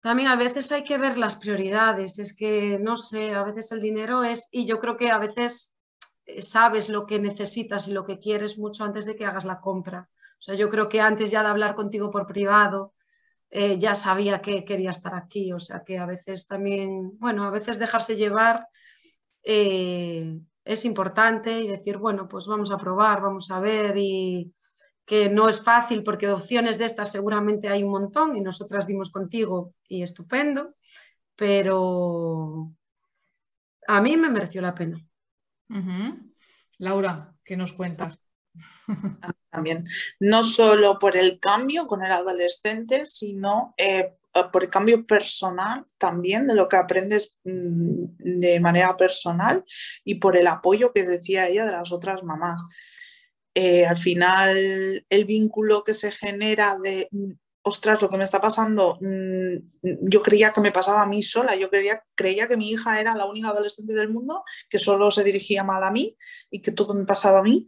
también 0.00 0.28
a 0.30 0.34
veces 0.34 0.72
hay 0.72 0.82
que 0.82 0.98
ver 0.98 1.16
las 1.16 1.36
prioridades, 1.36 2.18
es 2.18 2.34
que 2.34 2.76
no 2.80 2.96
sé, 2.96 3.34
a 3.34 3.44
veces 3.44 3.70
el 3.70 3.80
dinero 3.80 4.24
es, 4.24 4.48
y 4.50 4.66
yo 4.66 4.80
creo 4.80 4.96
que 4.96 5.12
a 5.12 5.18
veces 5.18 5.72
eh, 6.26 6.42
sabes 6.42 6.88
lo 6.88 7.06
que 7.06 7.20
necesitas 7.20 7.86
y 7.86 7.92
lo 7.92 8.04
que 8.04 8.18
quieres 8.18 8.58
mucho 8.58 8.82
antes 8.82 9.06
de 9.06 9.14
que 9.14 9.26
hagas 9.26 9.44
la 9.44 9.60
compra. 9.60 10.08
O 10.40 10.42
sea, 10.42 10.56
yo 10.56 10.70
creo 10.70 10.88
que 10.88 11.00
antes 11.00 11.30
ya 11.30 11.44
de 11.44 11.50
hablar 11.50 11.76
contigo 11.76 12.10
por 12.10 12.26
privado, 12.26 12.94
eh, 13.50 13.78
ya 13.78 13.94
sabía 13.94 14.40
que 14.40 14.64
quería 14.64 14.90
estar 14.90 15.14
aquí, 15.14 15.52
o 15.52 15.58
sea 15.58 15.82
que 15.84 15.98
a 15.98 16.06
veces 16.06 16.46
también, 16.46 17.18
bueno, 17.18 17.44
a 17.44 17.50
veces 17.50 17.78
dejarse 17.78 18.16
llevar 18.16 18.68
eh, 19.42 20.38
es 20.64 20.84
importante 20.84 21.60
y 21.60 21.68
decir, 21.68 21.96
bueno, 21.96 22.28
pues 22.28 22.46
vamos 22.46 22.70
a 22.70 22.78
probar, 22.78 23.20
vamos 23.20 23.50
a 23.50 23.58
ver 23.58 23.96
y 23.96 24.52
que 25.04 25.28
no 25.28 25.48
es 25.48 25.60
fácil 25.60 26.04
porque 26.04 26.28
opciones 26.28 26.78
de 26.78 26.84
estas 26.84 27.10
seguramente 27.10 27.68
hay 27.68 27.82
un 27.82 27.90
montón 27.90 28.36
y 28.36 28.40
nosotras 28.40 28.86
dimos 28.86 29.10
contigo 29.10 29.74
y 29.88 30.02
estupendo, 30.02 30.76
pero 31.34 32.70
a 33.88 34.00
mí 34.00 34.16
me 34.16 34.30
mereció 34.30 34.62
la 34.62 34.74
pena. 34.74 35.04
Laura, 36.78 37.34
¿qué 37.44 37.56
nos 37.56 37.72
cuentas? 37.72 38.20
También, 39.50 39.84
no 40.20 40.42
solo 40.44 40.98
por 40.98 41.16
el 41.16 41.40
cambio 41.40 41.86
con 41.86 42.04
el 42.04 42.12
adolescente, 42.12 43.04
sino 43.04 43.74
eh, 43.76 44.14
por 44.52 44.62
el 44.62 44.70
cambio 44.70 45.06
personal 45.06 45.84
también, 45.98 46.46
de 46.46 46.54
lo 46.54 46.68
que 46.68 46.76
aprendes 46.76 47.36
mm, 47.44 48.04
de 48.18 48.60
manera 48.60 48.96
personal 48.96 49.64
y 50.04 50.16
por 50.16 50.36
el 50.36 50.46
apoyo 50.46 50.92
que 50.92 51.04
decía 51.04 51.48
ella 51.48 51.66
de 51.66 51.72
las 51.72 51.90
otras 51.92 52.22
mamás. 52.22 52.62
Eh, 53.54 53.84
al 53.84 53.96
final, 53.96 55.04
el 55.08 55.24
vínculo 55.24 55.82
que 55.82 55.94
se 55.94 56.12
genera 56.12 56.78
de, 56.80 57.08
mm, 57.10 57.32
ostras, 57.62 58.00
lo 58.00 58.08
que 58.08 58.16
me 58.16 58.24
está 58.24 58.40
pasando, 58.40 58.98
mm, 59.00 59.56
yo 60.02 60.22
creía 60.22 60.52
que 60.52 60.60
me 60.60 60.72
pasaba 60.72 61.02
a 61.02 61.06
mí 61.06 61.22
sola, 61.22 61.56
yo 61.56 61.68
creía, 61.68 62.02
creía 62.14 62.46
que 62.46 62.56
mi 62.56 62.70
hija 62.70 63.00
era 63.00 63.16
la 63.16 63.26
única 63.26 63.48
adolescente 63.48 63.92
del 63.94 64.08
mundo, 64.08 64.44
que 64.68 64.78
solo 64.78 65.10
se 65.10 65.24
dirigía 65.24 65.64
mal 65.64 65.82
a 65.82 65.90
mí 65.90 66.16
y 66.50 66.62
que 66.62 66.72
todo 66.72 66.94
me 66.94 67.04
pasaba 67.04 67.40
a 67.40 67.42
mí. 67.42 67.66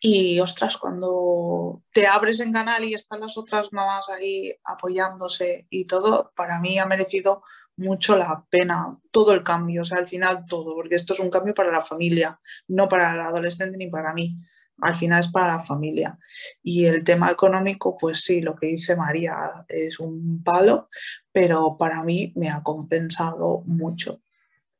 Y 0.00 0.38
ostras, 0.40 0.76
cuando 0.76 1.82
te 1.92 2.06
abres 2.06 2.40
en 2.40 2.52
canal 2.52 2.84
y 2.84 2.94
están 2.94 3.20
las 3.20 3.36
otras 3.38 3.72
mamás 3.72 4.08
ahí 4.08 4.54
apoyándose 4.64 5.66
y 5.70 5.86
todo, 5.86 6.32
para 6.36 6.60
mí 6.60 6.78
ha 6.78 6.86
merecido 6.86 7.42
mucho 7.76 8.16
la 8.16 8.44
pena 8.48 8.98
todo 9.10 9.32
el 9.32 9.42
cambio, 9.42 9.82
o 9.82 9.84
sea, 9.84 9.98
al 9.98 10.08
final 10.08 10.44
todo, 10.46 10.74
porque 10.74 10.94
esto 10.94 11.12
es 11.12 11.20
un 11.20 11.30
cambio 11.30 11.54
para 11.54 11.70
la 11.70 11.82
familia, 11.82 12.40
no 12.68 12.88
para 12.88 13.14
el 13.14 13.20
adolescente 13.20 13.76
ni 13.76 13.88
para 13.88 14.12
mí. 14.14 14.38
Al 14.78 14.94
final 14.94 15.20
es 15.20 15.28
para 15.28 15.46
la 15.46 15.60
familia. 15.60 16.18
Y 16.62 16.84
el 16.84 17.02
tema 17.02 17.30
económico, 17.30 17.96
pues 17.96 18.20
sí, 18.24 18.42
lo 18.42 18.54
que 18.54 18.66
dice 18.66 18.94
María 18.94 19.34
es 19.68 19.98
un 19.98 20.42
palo, 20.44 20.88
pero 21.32 21.76
para 21.78 22.02
mí 22.04 22.32
me 22.36 22.50
ha 22.50 22.62
compensado 22.62 23.62
mucho, 23.64 24.20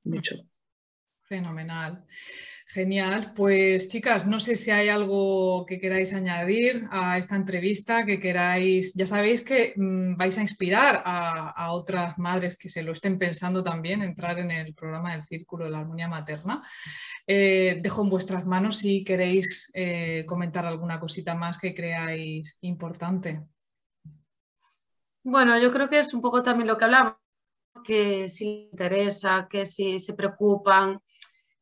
mucho. 0.04 0.36
Fenomenal. 1.22 2.04
Genial, 2.68 3.32
pues 3.36 3.88
chicas, 3.88 4.26
no 4.26 4.40
sé 4.40 4.56
si 4.56 4.72
hay 4.72 4.88
algo 4.88 5.64
que 5.66 5.78
queráis 5.78 6.12
añadir 6.12 6.88
a 6.90 7.16
esta 7.16 7.36
entrevista, 7.36 8.04
que 8.04 8.18
queráis, 8.18 8.92
ya 8.94 9.06
sabéis 9.06 9.42
que 9.42 9.72
mm, 9.76 10.16
vais 10.16 10.36
a 10.36 10.42
inspirar 10.42 11.00
a, 11.04 11.72
otras 11.72 12.18
madres 12.18 12.58
que 12.58 12.68
se 12.68 12.82
lo 12.82 12.90
estén 12.90 13.18
pensando 13.18 13.62
también, 13.62 14.02
entrar 14.02 14.40
en 14.40 14.50
el 14.50 14.74
programa 14.74 15.12
del 15.12 15.24
Círculo 15.24 15.66
de 15.66 15.70
la 15.70 15.78
Armonía 15.78 16.08
Materna. 16.08 16.60
Eh, 17.24 17.78
dejo 17.80 18.02
en 18.02 18.10
vuestras 18.10 18.44
manos 18.44 18.78
si 18.78 19.04
queréis 19.04 19.70
eh, 19.72 20.24
comentar 20.26 20.66
alguna 20.66 20.98
cosita 20.98 21.36
más 21.36 21.58
que 21.58 21.72
creáis 21.72 22.58
importante. 22.62 23.42
Bueno, 25.22 25.56
yo 25.60 25.70
creo 25.70 25.88
que 25.88 25.98
es 25.98 26.12
un 26.12 26.20
poco 26.20 26.42
también 26.42 26.66
lo 26.66 26.76
que 26.76 26.84
hablamos, 26.84 27.14
que 27.84 28.28
si 28.28 28.68
interesa, 28.72 29.46
que 29.48 29.66
si 29.66 30.00
se 30.00 30.14
preocupan, 30.14 31.00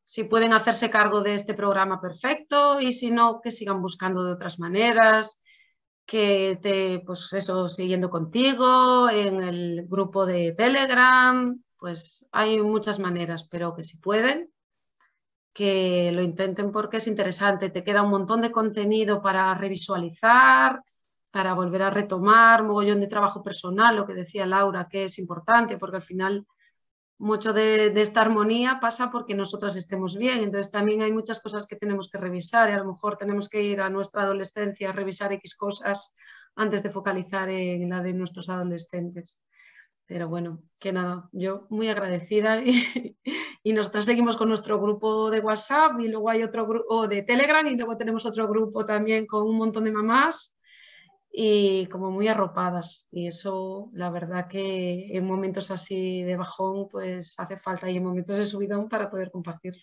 si 0.05 0.25
pueden 0.25 0.53
hacerse 0.53 0.91
cargo 0.91 1.23
de 1.23 1.35
este 1.35 1.55
programa 1.55 2.01
perfecto 2.01 2.81
y 2.81 2.93
si 2.93 3.11
no, 3.11 3.41
que 3.41 3.51
sigan 3.51 3.81
buscando 3.81 4.23
de 4.23 4.33
otras 4.33 4.59
maneras, 4.59 5.43
que 6.07 6.59
te, 6.63 7.01
pues 7.01 7.33
eso, 7.33 7.69
siguiendo 7.69 8.11
contigo 8.11 9.09
en 9.09 9.41
el 9.41 9.87
grupo 9.89 10.27
de 10.27 10.53
Telegram, 10.53 11.59
pues 11.79 12.27
hay 12.33 12.61
muchas 12.61 12.99
maneras, 12.99 13.49
pero 13.51 13.75
que 13.75 13.83
si 13.83 13.99
pueden, 13.99 14.51
que 15.55 16.11
lo 16.13 16.23
intenten 16.23 16.73
porque 16.73 16.99
es 16.99 17.07
interesante, 17.07 17.71
te 17.71 17.85
queda 17.85 18.03
un 18.03 18.11
montón 18.11 18.43
de 18.43 18.53
contenido 18.53 19.23
para 19.23 19.55
revisualizar, 19.55 20.83
para 21.31 21.55
volver 21.55 21.83
a 21.83 21.91
retomar, 21.91 22.63
mogollón 22.63 23.01
de 23.01 23.07
trabajo 23.07 23.43
personal, 23.43 23.97
lo 23.97 24.07
que 24.07 24.15
decía 24.15 24.47
Laura, 24.47 24.87
que 24.91 25.05
es 25.05 25.19
importante 25.19 25.79
porque 25.79 25.97
al 25.97 26.03
final 26.03 26.47
mucho 27.19 27.53
de, 27.53 27.93
esta 28.01 28.21
armonía 28.21 28.79
pasa 28.81 29.11
porque 29.11 29.35
nosotras 29.35 29.77
estemos 29.77 30.17
bien. 30.17 30.39
Entonces 30.39 30.71
también 30.71 31.03
hay 31.03 31.13
muchas 31.13 31.41
cosas 31.41 31.67
que 31.67 31.77
tenemos 31.77 32.09
que 32.09 32.19
revisar 32.19 32.69
y 32.69 32.73
a 32.73 32.79
lo 32.79 32.87
mejor 32.93 33.17
tenemos 33.17 33.49
que 33.49 33.63
ir 33.63 33.81
a 33.81 33.91
nuestra 33.91 34.23
adolescencia 34.23 34.91
a 34.91 34.93
revisar 34.93 35.33
X 35.33 35.55
cosas 35.55 36.15
antes 36.57 36.83
de 36.83 36.91
focalizar 36.91 37.49
en 37.49 37.89
la 37.91 38.03
de 38.03 38.13
nuestros 38.13 38.49
adolescentes. 38.49 39.39
Pero 40.07 40.29
bueno, 40.29 40.63
que 40.81 40.93
nada, 40.93 41.31
yo 41.33 41.67
muy 41.71 41.89
agradecida 41.89 42.63
y, 42.63 43.17
y, 43.63 43.73
nosotros 43.73 44.05
seguimos 44.05 44.37
con 44.37 44.49
nuestro 44.51 44.79
grupo 44.79 45.31
de 45.31 45.41
WhatsApp 45.41 45.99
y 46.01 46.09
luego 46.09 46.29
hay 46.29 46.43
otro 46.43 46.67
grupo 46.67 47.09
de 47.09 47.23
Telegram 47.23 47.67
y 47.67 47.77
luego 47.77 47.97
tenemos 47.97 48.27
otro 48.27 48.47
grupo 48.47 48.85
también 48.85 49.27
con 49.27 49.45
un 49.45 49.57
montón 49.57 49.85
de 49.85 49.93
mamás 49.93 50.59
y 51.37 51.87
como 51.87 52.13
muy 52.13 52.29
arropadas. 52.29 53.09
Y 53.11 53.27
eso, 53.27 53.91
la 53.93 54.09
verdad 54.09 54.47
que 54.47 55.09
en 55.17 55.27
momentos 55.27 55.73
así 55.73 56.23
de 56.23 56.37
bajón, 56.37 56.89
pues 56.89 57.35
hace 57.39 57.59
falta 57.59 57.91
y 57.91 57.97
en 57.97 58.05
momentos 58.05 58.37
de 58.37 58.45
subidón 58.45 58.89
para 58.89 59.11
poder 59.11 59.33
compartirlo. 59.33 59.83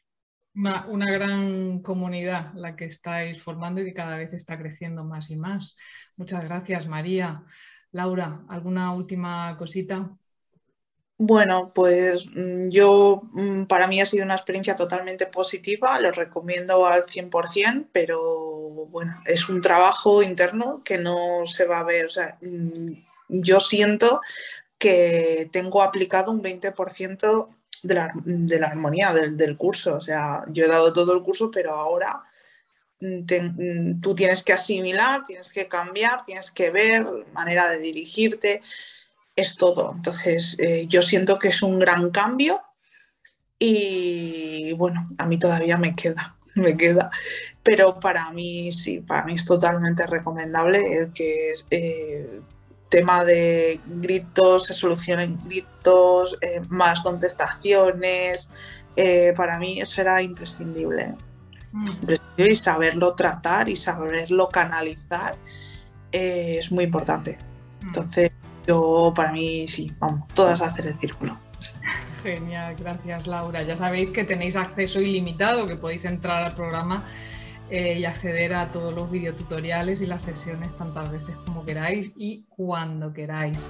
Una, 0.55 0.85
una, 0.87 1.11
gran 1.11 1.81
comunidad 1.81 2.53
la 2.55 2.75
que 2.75 2.85
estáis 2.85 3.41
formando 3.41 3.81
y 3.81 3.85
que 3.85 3.93
cada 3.93 4.15
vez 4.15 4.33
está 4.33 4.57
creciendo 4.57 5.03
más 5.03 5.29
y 5.29 5.35
más. 5.35 5.77
Muchas 6.15 6.43
gracias, 6.45 6.87
María. 6.87 7.43
Laura, 7.91 8.45
¿alguna 8.47 8.93
última 8.93 9.57
cosita? 9.57 10.09
Bueno, 11.23 11.71
pues 11.75 12.25
mm, 12.33 12.69
yo, 12.69 13.21
mm, 13.33 13.65
para 13.65 13.85
mí 13.85 14.01
ha 14.01 14.07
sido 14.07 14.25
una 14.25 14.33
experiencia 14.33 14.75
totalmente 14.75 15.27
positiva, 15.27 15.99
lo 15.99 16.11
recomiendo 16.11 16.87
al 16.87 17.05
100%, 17.05 17.89
pero 17.91 18.87
bueno, 18.89 19.21
es 19.27 19.47
un 19.47 19.61
trabajo 19.61 20.23
interno 20.23 20.81
que 20.83 20.97
no 20.97 21.45
se 21.45 21.65
va 21.65 21.79
a 21.81 21.83
ver, 21.83 22.07
o 22.07 22.09
sea, 22.09 22.39
mm, 22.41 22.85
yo 23.29 23.59
siento 23.59 24.21
que 24.79 25.47
tengo 25.51 25.83
aplicado 25.83 26.31
un 26.31 26.41
20% 26.41 27.49
de 27.83 27.93
la, 27.93 28.11
de 28.25 28.59
la 28.59 28.67
armonía 28.69 29.13
del, 29.13 29.37
del, 29.37 29.57
curso, 29.57 29.97
o 29.97 30.01
sea, 30.01 30.43
yo 30.47 30.65
he 30.65 30.67
dado 30.67 30.91
todo 30.91 31.13
el 31.13 31.21
curso, 31.21 31.51
pero 31.51 31.73
ahora 31.73 32.23
tú 34.01 34.15
tienes 34.15 34.43
que 34.43 34.53
asimilar, 34.53 35.23
tienes 35.23 35.53
que 35.53 35.67
cambiar, 35.67 36.23
tienes 36.23 36.51
que 36.51 36.71
ver 36.71 37.05
manera 37.33 37.69
de 37.69 37.79
dirigirte 37.79 38.61
es 39.41 39.55
todo. 39.55 39.93
Entonces, 39.95 40.57
eh, 40.59 40.85
yo 40.87 41.01
siento 41.01 41.39
que 41.39 41.49
es 41.49 41.61
un 41.61 41.79
gran 41.79 42.11
cambio 42.11 42.61
y 43.59 44.73
bueno, 44.73 45.09
a 45.17 45.25
mí 45.25 45.37
todavía 45.37 45.77
me 45.77 45.95
queda, 45.95 46.37
me 46.55 46.77
queda. 46.77 47.11
Pero 47.63 47.99
para 47.99 48.31
mí 48.31 48.71
sí, 48.71 48.99
para 48.99 49.25
mí 49.25 49.33
es 49.33 49.45
totalmente 49.45 50.07
recomendable 50.07 50.79
el 50.79 51.13
que 51.13 51.51
es 51.51 51.67
eh, 51.69 52.41
tema 52.89 53.23
de 53.23 53.79
gritos, 53.85 54.65
se 54.65 54.73
solucionen 54.73 55.39
gritos, 55.45 56.37
eh, 56.41 56.61
más 56.69 57.01
contestaciones. 57.01 58.49
para 59.35 59.59
mí 59.59 59.81
eso 59.81 60.01
era 60.01 60.21
imprescindible. 60.21 61.15
Mm. 61.71 61.85
Y 62.37 62.55
saberlo 62.55 63.13
tratar 63.15 63.69
y 63.69 63.75
saberlo 63.75 64.49
canalizar 64.49 65.35
es 66.11 66.71
muy 66.71 66.83
importante. 66.83 67.37
Mm. 67.81 67.87
Entonces, 67.87 68.31
yo, 68.67 69.13
para 69.15 69.31
mí, 69.31 69.67
sí, 69.67 69.91
vamos, 69.99 70.27
todas 70.33 70.61
a 70.61 70.67
hacer 70.67 70.87
el 70.87 70.99
círculo. 70.99 71.37
Genial, 72.23 72.75
gracias 72.75 73.27
Laura. 73.27 73.63
Ya 73.63 73.77
sabéis 73.77 74.11
que 74.11 74.23
tenéis 74.23 74.55
acceso 74.55 75.01
ilimitado, 75.01 75.67
que 75.67 75.75
podéis 75.75 76.05
entrar 76.05 76.43
al 76.43 76.55
programa 76.55 77.03
eh, 77.69 77.99
y 77.99 78.05
acceder 78.05 78.53
a 78.53 78.71
todos 78.71 78.93
los 78.93 79.09
videotutoriales 79.09 80.01
y 80.01 80.05
las 80.05 80.23
sesiones 80.23 80.75
tantas 80.75 81.11
veces 81.11 81.35
como 81.45 81.65
queráis 81.65 82.11
y 82.15 82.45
cuando 82.49 83.13
queráis. 83.13 83.69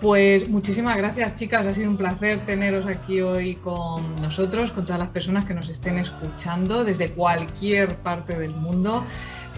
Pues 0.00 0.48
muchísimas 0.48 0.96
gracias 0.96 1.34
chicas, 1.34 1.66
ha 1.66 1.74
sido 1.74 1.90
un 1.90 1.96
placer 1.96 2.44
teneros 2.46 2.86
aquí 2.86 3.20
hoy 3.20 3.56
con 3.56 4.20
nosotros, 4.22 4.70
con 4.70 4.84
todas 4.84 5.00
las 5.00 5.08
personas 5.08 5.44
que 5.44 5.54
nos 5.54 5.68
estén 5.68 5.98
escuchando 5.98 6.84
desde 6.84 7.10
cualquier 7.10 7.96
parte 7.96 8.38
del 8.38 8.54
mundo. 8.54 9.04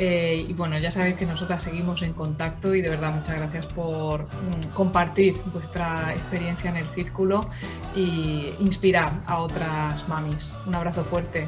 Eh, 0.02 0.46
y 0.48 0.54
bueno, 0.54 0.78
ya 0.78 0.90
sabéis 0.90 1.16
que 1.16 1.26
nosotras 1.26 1.62
seguimos 1.62 2.00
en 2.00 2.14
contacto 2.14 2.74
y 2.74 2.80
de 2.80 2.88
verdad 2.88 3.12
muchas 3.12 3.36
gracias 3.36 3.66
por 3.66 4.22
mm, 4.22 4.72
compartir 4.72 5.38
vuestra 5.52 6.14
experiencia 6.14 6.70
en 6.70 6.78
el 6.78 6.86
círculo 6.86 7.50
y 7.94 8.54
inspirar 8.60 9.12
a 9.26 9.42
otras 9.42 10.08
mamis. 10.08 10.56
Un 10.66 10.74
abrazo 10.74 11.04
fuerte. 11.04 11.46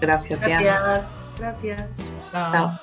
Gracias, 0.00 0.40
Gracias. 0.40 1.16
Gracias. 1.36 1.90
Chao. 2.30 2.78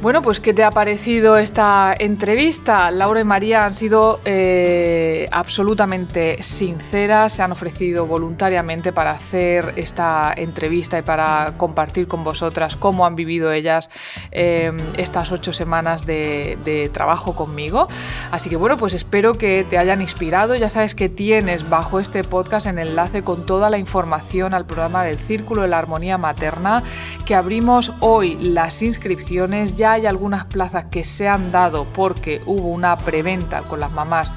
Bueno, 0.00 0.22
pues 0.22 0.38
¿qué 0.38 0.54
te 0.54 0.62
ha 0.62 0.70
parecido 0.70 1.38
esta 1.38 1.92
entrevista? 1.98 2.88
Laura 2.92 3.20
y 3.20 3.24
María 3.24 3.62
han 3.62 3.74
sido 3.74 4.20
eh, 4.24 5.28
absolutamente 5.32 6.40
sinceras, 6.40 7.32
se 7.32 7.42
han 7.42 7.50
ofrecido 7.50 8.06
voluntariamente 8.06 8.92
para 8.92 9.10
hacer 9.10 9.72
esta 9.74 10.32
entrevista 10.36 11.00
y 11.00 11.02
para 11.02 11.54
compartir 11.56 12.06
con 12.06 12.22
vosotras 12.22 12.76
cómo 12.76 13.06
han 13.06 13.16
vivido 13.16 13.50
ellas 13.50 13.90
eh, 14.30 14.70
estas 14.96 15.32
ocho 15.32 15.52
semanas 15.52 16.06
de, 16.06 16.88
trabajo 16.92 17.34
conmigo. 17.34 17.88
Así 18.30 18.48
que 18.48 18.56
bueno, 18.56 18.76
pues 18.76 18.94
espero 18.94 19.34
que 19.34 19.66
te 19.68 19.78
hayan 19.78 20.00
inspirado. 20.00 20.54
Ya 20.54 20.68
sabes 20.68 20.94
que 20.94 21.08
tienes 21.08 21.68
bajo 21.68 21.98
este 21.98 22.22
podcast 22.22 22.68
en 22.68 22.78
enlace 22.78 23.24
con 23.24 23.46
toda 23.46 23.68
la 23.68 23.78
información 23.78 24.54
al 24.54 24.64
programa 24.64 25.02
del 25.02 25.18
Círculo 25.18 25.62
de 25.62 25.68
la 25.68 25.78
Armonía 25.78 26.18
Materna 26.18 26.84
que 27.26 27.34
abrimos 27.34 27.92
hoy 27.98 28.36
las 28.36 28.80
inscripciones 28.80 29.74
hay 29.92 30.06
algunas 30.06 30.44
plazas 30.44 30.86
que 30.90 31.04
se 31.04 31.28
han 31.28 31.52
dado 31.52 31.86
porque 31.92 32.40
hubo 32.46 32.68
una 32.68 32.96
preventa 32.96 33.62
con 33.62 33.80
las 33.80 33.92
mamás 33.92 34.32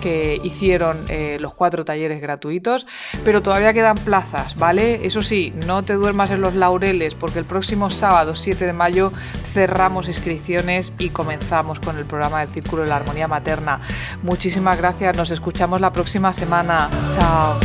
que 0.00 0.40
hicieron 0.42 1.04
eh, 1.08 1.38
los 1.40 1.54
cuatro 1.54 1.84
talleres 1.84 2.20
gratuitos, 2.20 2.86
pero 3.24 3.42
todavía 3.42 3.72
quedan 3.72 3.96
plazas, 3.96 4.56
¿vale? 4.56 5.06
Eso 5.06 5.22
sí, 5.22 5.52
no 5.66 5.82
te 5.82 5.94
duermas 5.94 6.30
en 6.30 6.40
los 6.40 6.54
laureles 6.54 7.14
porque 7.14 7.38
el 7.38 7.44
próximo 7.44 7.90
sábado 7.90 8.36
7 8.36 8.66
de 8.66 8.72
mayo 8.72 9.10
cerramos 9.52 10.08
inscripciones 10.08 10.94
y 10.98 11.10
comenzamos 11.10 11.80
con 11.80 11.98
el 11.98 12.04
programa 12.04 12.40
del 12.40 12.48
Círculo 12.50 12.82
de 12.82 12.88
la 12.88 12.96
Armonía 12.96 13.26
Materna. 13.26 13.80
Muchísimas 14.22 14.78
gracias, 14.78 15.16
nos 15.16 15.30
escuchamos 15.30 15.80
la 15.80 15.92
próxima 15.92 16.32
semana. 16.32 16.88
Chao. 17.10 17.58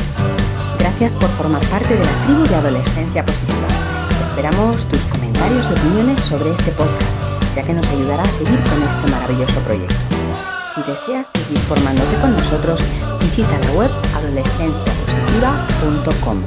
Gracias 0.79 1.13
por 1.13 1.29
formar 1.29 1.63
parte 1.67 1.95
de 1.95 2.03
la 2.03 2.25
tribu 2.25 2.43
de 2.43 2.55
Adolescencia 2.55 3.23
Positiva. 3.23 3.67
Esperamos 4.23 4.87
tus 4.87 5.01
comentarios 5.05 5.67
y 5.69 5.73
opiniones 5.73 6.19
sobre 6.21 6.53
este 6.53 6.71
podcast, 6.71 7.20
ya 7.55 7.63
que 7.63 7.73
nos 7.73 7.87
ayudará 7.89 8.21
a 8.23 8.31
seguir 8.31 8.61
con 8.63 8.83
este 8.83 9.11
maravilloso 9.11 9.59
proyecto. 9.61 9.95
Si 10.73 10.81
deseas 10.83 11.29
seguir 11.33 11.59
formándote 11.59 12.15
con 12.21 12.31
nosotros, 12.33 12.81
visita 13.19 13.59
la 13.59 13.71
web 13.73 13.91
adolescenciapositiva.com. 14.15 16.41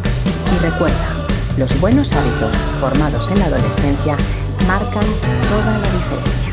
Y 0.55 0.59
recuerda, 0.63 1.09
los 1.57 1.81
buenos 1.81 2.13
hábitos 2.13 2.55
formados 2.81 3.31
en 3.31 3.39
la 3.41 3.47
adolescencia 3.47 4.17
marcan 4.67 5.07
toda 5.51 5.79
la 5.79 5.91
diferencia. 5.91 6.44